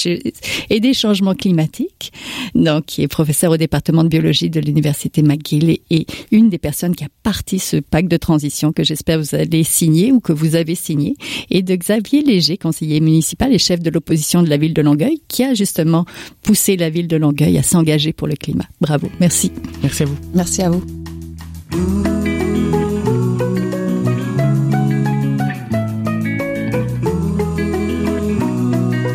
et 0.68 0.80
des 0.80 0.94
changements 0.94 1.34
climatiques, 1.34 2.12
donc 2.54 2.86
qui 2.86 3.02
est 3.02 3.08
professeure 3.08 3.52
au 3.52 3.56
département 3.56 4.02
de 4.02 4.08
biologie 4.08 4.50
de 4.50 4.60
l'université 4.60 5.22
McGill 5.22 5.78
et, 5.90 6.06
une 6.32 6.50
des 6.50 6.58
personnes 6.58 6.96
qui 6.96 7.04
a 7.04 7.08
parti 7.22 7.58
ce 7.58 7.76
pacte 7.76 8.10
de 8.10 8.16
transition 8.16 8.72
que 8.72 8.82
j'espère 8.82 9.18
vous 9.18 9.34
allez 9.34 9.64
signer 9.64 10.12
ou 10.12 10.20
que 10.20 10.32
vous 10.32 10.56
avez 10.56 10.74
signé, 10.74 11.16
et 11.50 11.62
de 11.62 11.74
Xavier 11.74 12.22
Léger, 12.22 12.56
conseiller 12.56 13.00
municipal 13.00 13.52
et 13.52 13.58
chef 13.58 13.80
de 13.80 13.90
l'opposition 13.90 14.42
de 14.42 14.48
la 14.48 14.56
ville 14.56 14.74
de 14.74 14.82
Longueuil, 14.82 15.20
qui 15.28 15.44
a 15.44 15.54
justement 15.54 16.04
poussé 16.42 16.76
la 16.76 16.90
ville 16.90 17.08
de 17.08 17.16
Longueuil 17.16 17.58
à 17.58 17.62
s'engager 17.62 18.12
pour 18.12 18.26
le 18.26 18.34
climat. 18.34 18.66
Bravo. 18.80 18.89
Merci. 19.20 19.52
Merci 19.82 20.02
à 20.02 20.06
vous. 20.06 20.16
Merci 20.34 20.62
à 20.62 20.70
vous. 20.70 20.82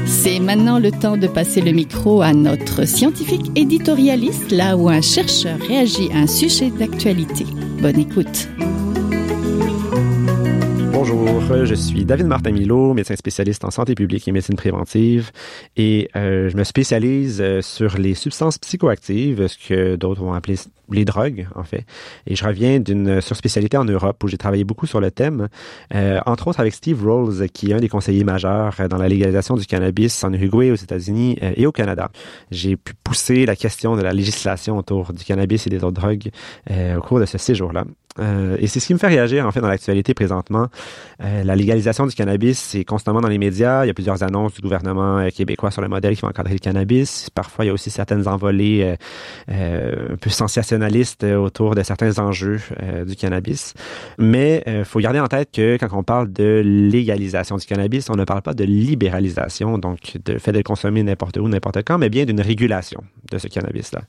C'est 0.07 0.39
maintenant 0.39 0.79
le 0.79 0.91
temps 0.91 1.17
de 1.17 1.27
passer 1.27 1.61
le 1.61 1.71
micro 1.71 2.21
à 2.21 2.33
notre 2.33 2.85
scientifique 2.85 3.51
éditorialiste, 3.55 4.51
là 4.51 4.75
où 4.75 4.89
un 4.89 5.01
chercheur 5.01 5.59
réagit 5.59 6.09
à 6.13 6.17
un 6.17 6.27
sujet 6.27 6.71
d'actualité. 6.71 7.45
Bonne 7.81 7.99
écoute. 7.99 8.47
Bonjour, 11.07 11.65
je 11.65 11.75
suis 11.75 12.03
David 12.03 12.25
Martin 12.25 12.51
Milo, 12.51 12.95
médecin 12.95 13.15
spécialiste 13.15 13.63
en 13.63 13.69
santé 13.69 13.93
publique 13.93 14.27
et 14.27 14.31
médecine 14.31 14.55
préventive, 14.55 15.29
et 15.77 16.09
euh, 16.15 16.49
je 16.49 16.57
me 16.57 16.63
spécialise 16.63 17.41
euh, 17.41 17.61
sur 17.61 17.99
les 17.99 18.15
substances 18.15 18.57
psychoactives, 18.57 19.45
ce 19.45 19.57
que 19.67 19.95
d'autres 19.97 20.21
vont 20.21 20.33
appeler 20.33 20.55
les 20.89 21.05
drogues, 21.05 21.47
en 21.53 21.63
fait. 21.63 21.85
Et 22.25 22.35
je 22.35 22.43
reviens 22.43 22.79
d'une 22.79 23.21
surspécialité 23.21 23.77
en 23.77 23.85
Europe 23.85 24.23
où 24.23 24.27
j'ai 24.27 24.37
travaillé 24.37 24.63
beaucoup 24.63 24.87
sur 24.87 24.99
le 24.99 25.11
thème, 25.11 25.47
euh, 25.93 26.19
entre 26.25 26.47
autres 26.47 26.59
avec 26.59 26.73
Steve 26.73 27.03
Rolls, 27.03 27.49
qui 27.49 27.69
est 27.69 27.75
un 27.75 27.79
des 27.79 27.89
conseillers 27.89 28.23
majeurs 28.23 28.75
dans 28.89 28.97
la 28.97 29.07
légalisation 29.07 29.55
du 29.55 29.67
cannabis 29.67 30.23
en 30.23 30.33
Uruguay, 30.33 30.71
aux 30.71 30.75
États-Unis 30.75 31.37
et 31.39 31.67
au 31.67 31.71
Canada. 31.71 32.09
J'ai 32.49 32.77
pu 32.77 32.93
pousser 33.03 33.45
la 33.45 33.55
question 33.55 33.95
de 33.95 34.01
la 34.01 34.11
législation 34.11 34.77
autour 34.77 35.13
du 35.13 35.23
cannabis 35.23 35.67
et 35.67 35.69
des 35.69 35.83
autres 35.83 36.01
drogues 36.01 36.31
au 36.69 37.01
cours 37.01 37.19
de 37.19 37.25
ce 37.25 37.37
séjour-là. 37.37 37.85
Euh, 38.19 38.55
et 38.59 38.67
c'est 38.67 38.79
ce 38.79 38.87
qui 38.87 38.93
me 38.93 38.99
fait 38.99 39.07
réagir 39.07 39.45
en 39.45 39.51
fait 39.51 39.59
dans 39.61 39.67
l'actualité 39.67 40.13
présentement. 40.13 40.67
Euh, 41.23 41.43
la 41.43 41.55
légalisation 41.55 42.05
du 42.07 42.15
cannabis, 42.15 42.57
c'est 42.57 42.85
constamment 42.85 43.21
dans 43.21 43.27
les 43.27 43.37
médias. 43.37 43.83
Il 43.83 43.87
y 43.87 43.91
a 43.91 43.93
plusieurs 43.93 44.23
annonces 44.23 44.53
du 44.53 44.61
gouvernement 44.61 45.17
euh, 45.17 45.29
québécois 45.29 45.71
sur 45.71 45.81
le 45.81 45.89
modèle 45.89 46.15
qui 46.15 46.21
va 46.21 46.29
encadrer 46.29 46.53
le 46.53 46.59
cannabis. 46.59 47.29
Parfois, 47.29 47.65
il 47.65 47.67
y 47.67 47.71
a 47.71 47.73
aussi 47.73 47.89
certaines 47.89 48.27
envolées 48.27 48.95
un 49.47 50.15
peu 50.19 50.29
sensationnalistes 50.29 51.23
autour 51.23 51.75
de 51.75 51.83
certains 51.83 52.19
enjeux 52.19 52.59
du 53.05 53.15
cannabis. 53.15 53.73
Mais 54.17 54.63
il 54.65 54.85
faut 54.85 54.99
garder 54.99 55.19
en 55.19 55.27
tête 55.27 55.49
que 55.51 55.77
quand 55.77 55.87
on 55.93 56.03
parle 56.03 56.31
de 56.31 56.61
légalisation 56.63 57.57
du 57.57 57.65
cannabis, 57.65 58.09
on 58.09 58.15
ne 58.15 58.23
parle 58.23 58.41
pas 58.41 58.53
de 58.53 58.63
libéralisation, 58.63 59.77
donc 59.77 60.17
de 60.23 60.37
fait 60.37 60.51
de 60.51 60.61
consommer 60.61 61.03
n'importe 61.03 61.37
où, 61.37 61.47
n'importe 61.47 61.83
quand, 61.83 61.97
mais 61.97 62.09
bien 62.09 62.25
d'une 62.25 62.41
régulation 62.41 63.03
de 63.31 63.37
ce 63.37 63.47
cannabis-là, 63.47 64.01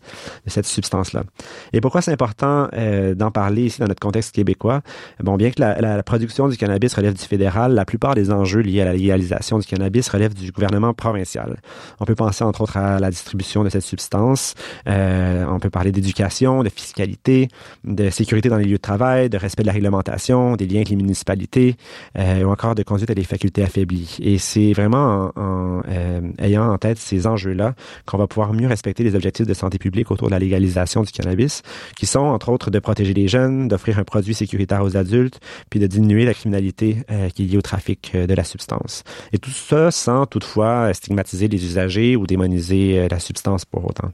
de 0.45 0.51
cette 0.51 0.67
substance-là. 0.67 1.25
Et 1.73 1.81
pourquoi 1.81 2.03
c'est 2.03 2.13
important 2.13 2.69
d'en 3.15 3.31
parler 3.31 3.67
ici 3.67 3.81
dans 3.81 3.89
notre 3.89 3.96
contexte 4.01 4.35
québécois, 4.35 4.83
bon, 5.23 5.37
bien 5.37 5.51
que 5.51 5.61
la, 5.61 6.03
production 6.03 6.49
du 6.49 6.57
cannabis 6.57 6.95
relève 6.95 7.15
du 7.15 7.23
fédéral, 7.23 7.75
la 7.75 7.85
plupart 7.85 8.15
des 8.15 8.31
enjeux 8.31 8.61
liés 8.61 8.83
à 8.83 8.85
la 8.85 8.93
légalisation 8.93 9.59
du 9.59 9.67
cannabis 9.67 10.09
relèvent 10.09 10.35
du 10.35 10.53
gouvernement 10.53 10.95
provincial. 10.95 11.57
On 12.01 12.05
peut 12.05 12.15
penser 12.15 12.45
entre 12.45 12.63
autres 12.63 12.77
à 12.77 13.01
la 13.01 13.11
distribution 13.11 13.65
de 13.65 13.69
cette 13.69 13.83
substance, 13.83 14.55
euh, 14.89 15.45
on 15.49 15.59
peut 15.59 15.71
parler 15.71 15.93
d'éducation 15.93 16.63
de 16.63 16.69
fiscalité, 16.69 17.49
de 17.85 18.11
sécurité 18.11 18.49
dans 18.49 18.59
les 18.59 18.65
lieux 18.65 18.77
de 18.77 18.83
travail, 18.83 19.29
de 19.29 19.39
respect 19.39 19.63
de 19.63 19.67
la 19.67 19.73
réglementation, 19.73 20.57
des 20.57 20.67
liens 20.67 20.77
avec 20.77 20.91
les 20.91 20.97
municipalités, 20.97 21.77
euh, 22.19 22.43
ou 22.43 22.51
encore 22.51 22.75
de 22.75 22.83
conduite 22.83 23.11
à 23.11 23.15
des 23.15 23.25
facultés 23.25 23.63
affaiblies. 23.63 24.17
Et 24.21 24.39
c'est 24.39 24.73
vraiment 24.73 25.33
en, 25.37 25.43
en 25.43 25.83
euh, 25.89 26.21
ayant 26.39 26.73
en 26.73 26.79
tête 26.79 26.99
ces 26.99 27.27
enjeux-là 27.27 27.75
qu'on 28.05 28.19
va 28.19 28.27
pouvoir 28.27 28.53
mieux 28.53 28.67
respecter 28.67 29.05
les 29.05 29.15
objectifs 29.15 29.47
de 29.47 29.55
santé 29.55 29.79
publique 29.79 30.11
autour 30.11 30.29
de 30.29 30.33
la 30.33 30.39
légalisation 30.39 31.03
du 31.03 31.13
cannabis, 31.13 31.63
qui 31.97 32.07
sont 32.07 32.21
entre 32.21 32.49
autres 32.49 32.71
de 32.71 32.79
protéger 32.79 33.15
les 33.15 33.29
jeunes, 33.29 33.69
d'offrir 33.69 33.86
un 33.95 34.05
produit 34.05 34.35
sécuritaire 34.35 34.83
aux 34.83 34.97
adultes, 34.97 35.41
puis 35.71 35.81
de 35.81 35.87
diminuer 35.87 36.25
la 36.25 36.35
criminalité 36.35 36.99
euh, 37.11 37.29
qui 37.31 37.45
est 37.45 37.47
liée 37.47 37.59
au 37.59 37.63
trafic 37.63 38.13
euh, 38.15 38.27
de 38.27 38.35
la 38.35 38.45
substance. 38.45 39.05
Et 39.33 39.39
tout 39.39 39.51
ça 39.51 39.91
sans 39.91 40.27
toutefois 40.27 40.93
stigmatiser 40.95 41.49
les 41.49 41.65
usagers 41.65 42.17
ou 42.17 42.27
démoniser 42.27 42.99
euh, 42.99 43.09
la 43.11 43.19
substance 43.19 43.65
pour 43.65 43.85
autant. 43.85 44.11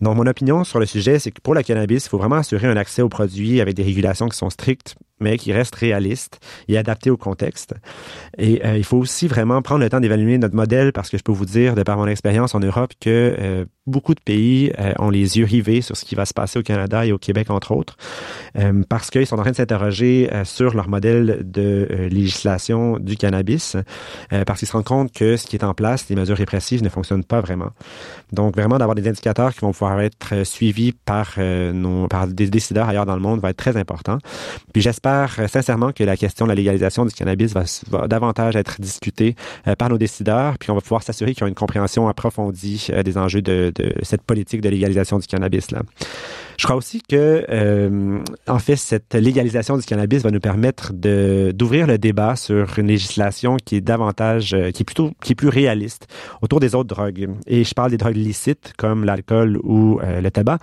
Donc 0.00 0.16
mon 0.16 0.26
opinion 0.26 0.64
sur 0.64 0.78
le 0.78 0.86
sujet, 0.86 1.18
c'est 1.18 1.30
que 1.30 1.40
pour 1.40 1.54
la 1.54 1.62
cannabis, 1.62 2.06
il 2.06 2.08
faut 2.08 2.18
vraiment 2.18 2.36
assurer 2.36 2.66
un 2.66 2.76
accès 2.76 3.02
aux 3.02 3.08
produits 3.08 3.60
avec 3.60 3.74
des 3.74 3.82
régulations 3.82 4.28
qui 4.28 4.36
sont 4.36 4.50
strictes, 4.50 4.96
mais 5.24 5.38
qui 5.38 5.52
restent 5.52 5.74
réalistes 5.74 6.38
et 6.68 6.78
adaptées 6.78 7.10
au 7.10 7.16
contexte. 7.16 7.74
Et 8.38 8.64
euh, 8.64 8.76
il 8.76 8.84
faut 8.84 8.98
aussi 8.98 9.26
vraiment 9.26 9.62
prendre 9.62 9.80
le 9.80 9.88
temps 9.88 10.00
d'évaluer 10.00 10.38
notre 10.38 10.54
modèle 10.54 10.92
parce 10.92 11.08
que 11.08 11.18
je 11.18 11.22
peux 11.22 11.32
vous 11.32 11.46
dire, 11.46 11.74
de 11.74 11.82
par 11.82 11.96
mon 11.96 12.06
expérience 12.06 12.54
en 12.54 12.60
Europe, 12.60 12.92
que 13.00 13.34
euh, 13.38 13.64
beaucoup 13.86 14.14
de 14.14 14.20
pays 14.20 14.70
euh, 14.78 14.92
ont 14.98 15.10
les 15.10 15.38
yeux 15.38 15.46
rivés 15.46 15.80
sur 15.80 15.96
ce 15.96 16.04
qui 16.04 16.14
va 16.14 16.26
se 16.26 16.34
passer 16.34 16.58
au 16.58 16.62
Canada 16.62 17.06
et 17.06 17.12
au 17.12 17.18
Québec, 17.18 17.50
entre 17.50 17.72
autres, 17.72 17.96
parce 18.88 19.10
qu'ils 19.10 19.26
sont 19.26 19.36
en 19.38 19.42
train 19.42 19.50
de 19.50 19.56
s'interroger 19.56 20.30
sur 20.44 20.74
leur 20.74 20.88
modèle 20.88 21.40
de 21.44 22.08
législation 22.10 22.98
du 22.98 23.16
cannabis, 23.16 23.76
parce 24.46 24.58
qu'ils 24.58 24.68
se 24.68 24.72
rendent 24.72 24.84
compte 24.84 25.12
que 25.12 25.36
ce 25.36 25.46
qui 25.46 25.56
est 25.56 25.64
en 25.64 25.74
place, 25.74 26.08
les 26.08 26.16
mesures 26.16 26.36
répressives, 26.36 26.82
ne 26.82 26.88
fonctionnent 26.88 27.24
pas 27.24 27.40
vraiment. 27.40 27.70
Donc, 28.32 28.54
vraiment, 28.56 28.78
d'avoir 28.78 28.94
des 28.94 29.08
indicateurs 29.08 29.54
qui 29.54 29.60
vont 29.60 29.72
pouvoir 29.72 30.00
être 30.00 30.44
suivis 30.44 30.92
par, 30.92 31.34
nos, 31.38 32.08
par 32.08 32.26
des 32.26 32.48
décideurs 32.48 32.88
ailleurs 32.88 33.06
dans 33.06 33.16
le 33.16 33.22
monde 33.22 33.40
va 33.40 33.50
être 33.50 33.56
très 33.56 33.76
important. 33.76 34.18
Puis 34.72 34.82
j'espère 34.82 35.13
sincèrement 35.48 35.92
que 35.92 36.04
la 36.04 36.16
question 36.16 36.46
de 36.46 36.50
la 36.50 36.54
légalisation 36.54 37.04
du 37.04 37.14
cannabis 37.14 37.52
va, 37.52 37.64
va 37.90 38.08
davantage 38.08 38.56
être 38.56 38.80
discutée 38.80 39.34
par 39.78 39.88
nos 39.88 39.98
décideurs, 39.98 40.58
puis 40.58 40.70
on 40.70 40.74
va 40.74 40.80
pouvoir 40.80 41.02
s'assurer 41.02 41.34
qu'ils 41.34 41.44
ont 41.44 41.48
une 41.48 41.54
compréhension 41.54 42.08
approfondie 42.08 42.88
des 43.04 43.18
enjeux 43.18 43.42
de, 43.42 43.72
de 43.74 43.92
cette 44.02 44.22
politique 44.22 44.60
de 44.60 44.68
légalisation 44.68 45.18
du 45.18 45.26
cannabis 45.26 45.70
là. 45.70 45.82
Je 46.58 46.64
crois 46.64 46.76
aussi 46.76 47.02
que, 47.02 47.44
euh, 47.48 48.18
en 48.46 48.58
fait, 48.58 48.76
cette 48.76 49.14
légalisation 49.14 49.76
du 49.76 49.84
cannabis 49.84 50.22
va 50.22 50.30
nous 50.30 50.40
permettre 50.40 50.92
de 50.92 51.52
d'ouvrir 51.54 51.86
le 51.86 51.98
débat 51.98 52.36
sur 52.36 52.78
une 52.78 52.86
législation 52.86 53.56
qui 53.64 53.76
est 53.76 53.80
davantage, 53.80 54.54
euh, 54.54 54.70
qui 54.70 54.82
est 54.82 54.84
plutôt, 54.84 55.10
qui 55.22 55.32
est 55.32 55.34
plus 55.34 55.48
réaliste 55.48 56.06
autour 56.42 56.60
des 56.60 56.74
autres 56.74 56.88
drogues. 56.88 57.28
Et 57.46 57.64
je 57.64 57.74
parle 57.74 57.90
des 57.90 57.96
drogues 57.96 58.16
licites 58.16 58.72
comme 58.76 59.04
l'alcool 59.04 59.58
ou 59.62 60.00
euh, 60.02 60.20
le 60.20 60.30
tabac, 60.30 60.58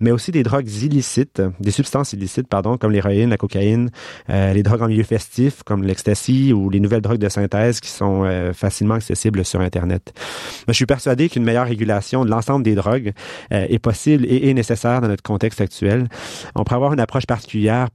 mais 0.00 0.10
aussi 0.10 0.30
des 0.30 0.42
drogues 0.42 0.68
illicites, 0.68 1.42
des 1.60 1.70
substances 1.70 2.12
illicites, 2.12 2.48
pardon, 2.48 2.76
comme 2.76 2.92
l'héroïne, 2.92 3.30
la 3.30 3.36
cocaïne, 3.36 3.90
euh, 4.30 4.52
les 4.52 4.62
drogues 4.62 4.82
en 4.82 4.88
milieu 4.88 5.02
festif 5.02 5.62
comme 5.64 5.84
l'ecstasy 5.84 6.52
ou 6.52 6.70
les 6.70 6.80
nouvelles 6.80 7.00
drogues 7.00 7.18
de 7.18 7.28
synthèse 7.28 7.80
qui 7.80 7.90
sont 7.90 8.24
euh, 8.24 8.52
facilement 8.52 8.94
accessibles 8.94 9.44
sur 9.44 9.60
Internet. 9.60 10.12
Mais 10.66 10.72
je 10.72 10.76
suis 10.76 10.86
persuadé 10.86 11.28
qu'une 11.28 11.44
meilleure 11.44 11.66
régulation 11.66 12.24
de 12.24 12.30
l'ensemble 12.30 12.64
des 12.64 12.74
drogues 12.74 13.12
est 13.50 13.78
possible 13.78 14.24
et 14.26 14.48
est 14.48 14.54
nécessaire 14.54 15.00
dans 15.00 15.08
notre 15.08 15.22
On 16.54 16.64
pourrait 16.64 16.76
avoir 16.76 16.92
une 16.92 17.00
approche 17.00 17.26
particulière, 17.26 17.88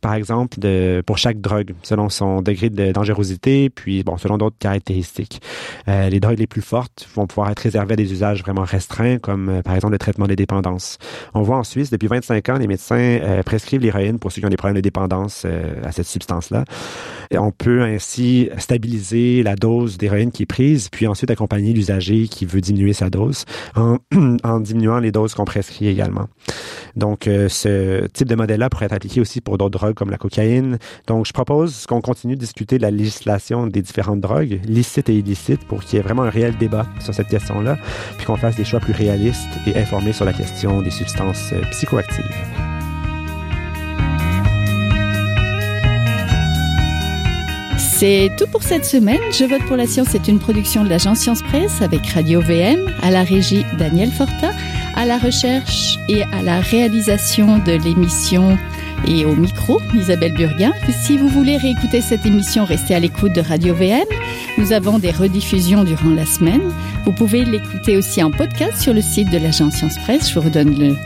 par 0.00 0.14
exemple, 0.14 0.58
de, 0.58 1.02
pour 1.06 1.18
chaque 1.18 1.40
drogue, 1.40 1.74
selon 1.82 2.08
son 2.08 2.42
degré 2.42 2.70
de 2.70 2.92
dangerosité, 2.92 3.70
puis 3.70 4.02
bon, 4.02 4.16
selon 4.16 4.38
d'autres 4.38 4.56
caractéristiques. 4.58 5.40
Euh, 5.88 6.08
les 6.08 6.20
drogues 6.20 6.38
les 6.38 6.46
plus 6.46 6.62
fortes 6.62 7.08
vont 7.14 7.26
pouvoir 7.26 7.50
être 7.50 7.60
réservées 7.60 7.94
à 7.94 7.96
des 7.96 8.12
usages 8.12 8.42
vraiment 8.42 8.64
restreints, 8.64 9.18
comme 9.18 9.48
euh, 9.48 9.62
par 9.62 9.74
exemple 9.74 9.92
le 9.92 9.98
traitement 9.98 10.26
des 10.26 10.36
dépendances. 10.36 10.98
On 11.34 11.42
voit 11.42 11.56
en 11.56 11.64
Suisse, 11.64 11.90
depuis 11.90 12.08
25 12.08 12.48
ans, 12.48 12.58
les 12.58 12.66
médecins 12.66 12.96
euh, 12.96 13.42
prescrivent 13.42 13.80
l'héroïne 13.80 14.18
pour 14.18 14.32
ceux 14.32 14.40
qui 14.40 14.46
ont 14.46 14.50
des 14.50 14.56
problèmes 14.56 14.76
de 14.76 14.80
dépendance 14.80 15.46
à 15.84 15.92
cette 15.92 16.06
substance-là. 16.06 16.64
On 17.32 17.50
peut 17.50 17.82
ainsi 17.82 18.48
stabiliser 18.58 19.42
la 19.42 19.56
dose 19.56 19.98
d'héroïne 19.98 20.30
qui 20.30 20.44
est 20.44 20.46
prise, 20.46 20.88
puis 20.88 21.06
ensuite 21.06 21.30
accompagner 21.30 21.72
l'usager 21.72 22.28
qui 22.28 22.46
veut 22.46 22.60
diminuer 22.60 22.92
sa 22.92 23.10
dose 23.10 23.44
en 23.76 23.98
diminuant 24.60 24.98
les 24.98 25.12
doses 25.12 25.34
qu'on 25.34 25.44
prescrit 25.44 25.88
également. 25.88 26.28
Donc, 26.96 27.26
euh, 27.26 27.48
ce 27.48 28.06
type 28.08 28.28
de 28.28 28.34
modèle-là 28.34 28.70
pourrait 28.70 28.86
être 28.86 28.92
appliqué 28.92 29.20
aussi 29.20 29.40
pour 29.40 29.58
d'autres 29.58 29.78
drogues 29.78 29.94
comme 29.94 30.10
la 30.10 30.18
cocaïne. 30.18 30.78
Donc, 31.06 31.26
je 31.26 31.32
propose 31.32 31.86
qu'on 31.86 32.00
continue 32.00 32.34
de 32.34 32.40
discuter 32.40 32.78
de 32.78 32.82
la 32.82 32.90
législation 32.90 33.66
des 33.66 33.82
différentes 33.82 34.20
drogues, 34.20 34.60
licites 34.64 35.08
et 35.08 35.14
illicites, 35.14 35.64
pour 35.66 35.82
qu'il 35.82 35.96
y 35.96 36.00
ait 36.00 36.02
vraiment 36.02 36.22
un 36.22 36.30
réel 36.30 36.56
débat 36.56 36.86
sur 37.00 37.14
cette 37.14 37.28
question-là, 37.28 37.78
puis 38.16 38.26
qu'on 38.26 38.36
fasse 38.36 38.56
des 38.56 38.64
choix 38.64 38.80
plus 38.80 38.92
réalistes 38.92 39.48
et 39.66 39.76
informés 39.76 40.12
sur 40.12 40.24
la 40.24 40.32
question 40.32 40.82
des 40.82 40.90
substances 40.90 41.52
euh, 41.52 41.60
psychoactives. 41.70 42.24
C'est 47.98 48.30
tout 48.38 48.46
pour 48.46 48.62
cette 48.62 48.84
semaine. 48.84 49.18
Je 49.32 49.44
vote 49.44 49.64
pour 49.66 49.76
la 49.76 49.88
science 49.88 50.14
est 50.14 50.28
une 50.28 50.38
production 50.38 50.84
de 50.84 50.88
l'agence 50.88 51.18
Science 51.18 51.42
Presse 51.42 51.82
avec 51.82 52.06
Radio 52.06 52.40
VM, 52.40 52.88
à 53.02 53.10
la 53.10 53.24
régie 53.24 53.66
Daniel 53.76 54.12
Fortin, 54.12 54.52
à 54.98 55.06
la 55.06 55.16
recherche 55.16 55.96
et 56.08 56.24
à 56.24 56.42
la 56.42 56.60
réalisation 56.60 57.58
de 57.58 57.72
l'émission 57.84 58.58
et 59.06 59.24
au 59.24 59.36
micro 59.36 59.80
Isabelle 59.94 60.32
Burguin. 60.32 60.72
Si 61.04 61.16
vous 61.16 61.28
voulez 61.28 61.56
réécouter 61.56 62.00
cette 62.00 62.26
émission, 62.26 62.64
restez 62.64 62.96
à 62.96 62.98
l'écoute 62.98 63.32
de 63.32 63.40
Radio 63.40 63.76
VM. 63.76 64.08
Nous 64.58 64.72
avons 64.72 64.98
des 64.98 65.12
rediffusions 65.12 65.84
durant 65.84 66.10
la 66.10 66.26
semaine. 66.26 66.72
Vous 67.04 67.12
pouvez 67.12 67.44
l'écouter 67.44 67.96
aussi 67.96 68.20
en 68.24 68.32
podcast 68.32 68.82
sur 68.82 68.92
le 68.92 69.00
site 69.00 69.30
de 69.30 69.38
l'agence 69.38 69.74
Science 69.74 69.98
Presse. 69.98 70.30
Je 70.30 70.34
vous 70.34 70.40
redonne 70.40 70.74
le, 70.76 70.96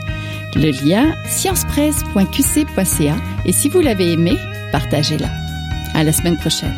lien 0.83 1.13
sciencepresse.qc.ca 1.27 3.15
et 3.45 3.51
si 3.51 3.69
vous 3.69 3.79
l'avez 3.79 4.13
aimé, 4.13 4.33
partagez-la. 4.71 5.29
À 5.93 6.03
la 6.03 6.11
semaine 6.11 6.37
prochaine. 6.37 6.73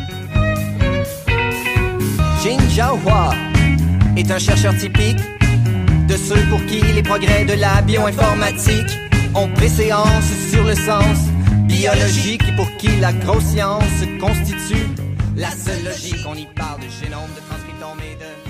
Jin 2.44 2.58
Jiahua 2.68 3.30
est 4.18 4.30
un 4.30 4.38
chercheur 4.38 4.76
typique 4.76 5.16
de 6.08 6.16
ceux 6.16 6.42
pour 6.50 6.64
qui 6.66 6.80
les 6.80 7.02
progrès 7.02 7.44
de 7.44 7.54
la 7.54 7.82
bioinformatique 7.82 8.98
ont 9.34 9.48
préséance 9.48 10.30
sur 10.50 10.64
le 10.64 10.74
sens 10.74 11.18
biologique 11.64 12.42
et 12.48 12.56
pour 12.56 12.70
qui 12.76 12.88
la 13.00 13.12
grosse 13.12 13.54
constitue 14.20 14.86
la 15.36 15.50
seule 15.50 15.84
logique. 15.84 16.24
On 16.28 16.34
y 16.34 16.46
parle 16.46 16.80
de 16.80 16.88
génome, 16.88 17.30
de 17.34 17.40
transcriptome 17.48 17.98
et 18.00 18.14
de 18.16 18.45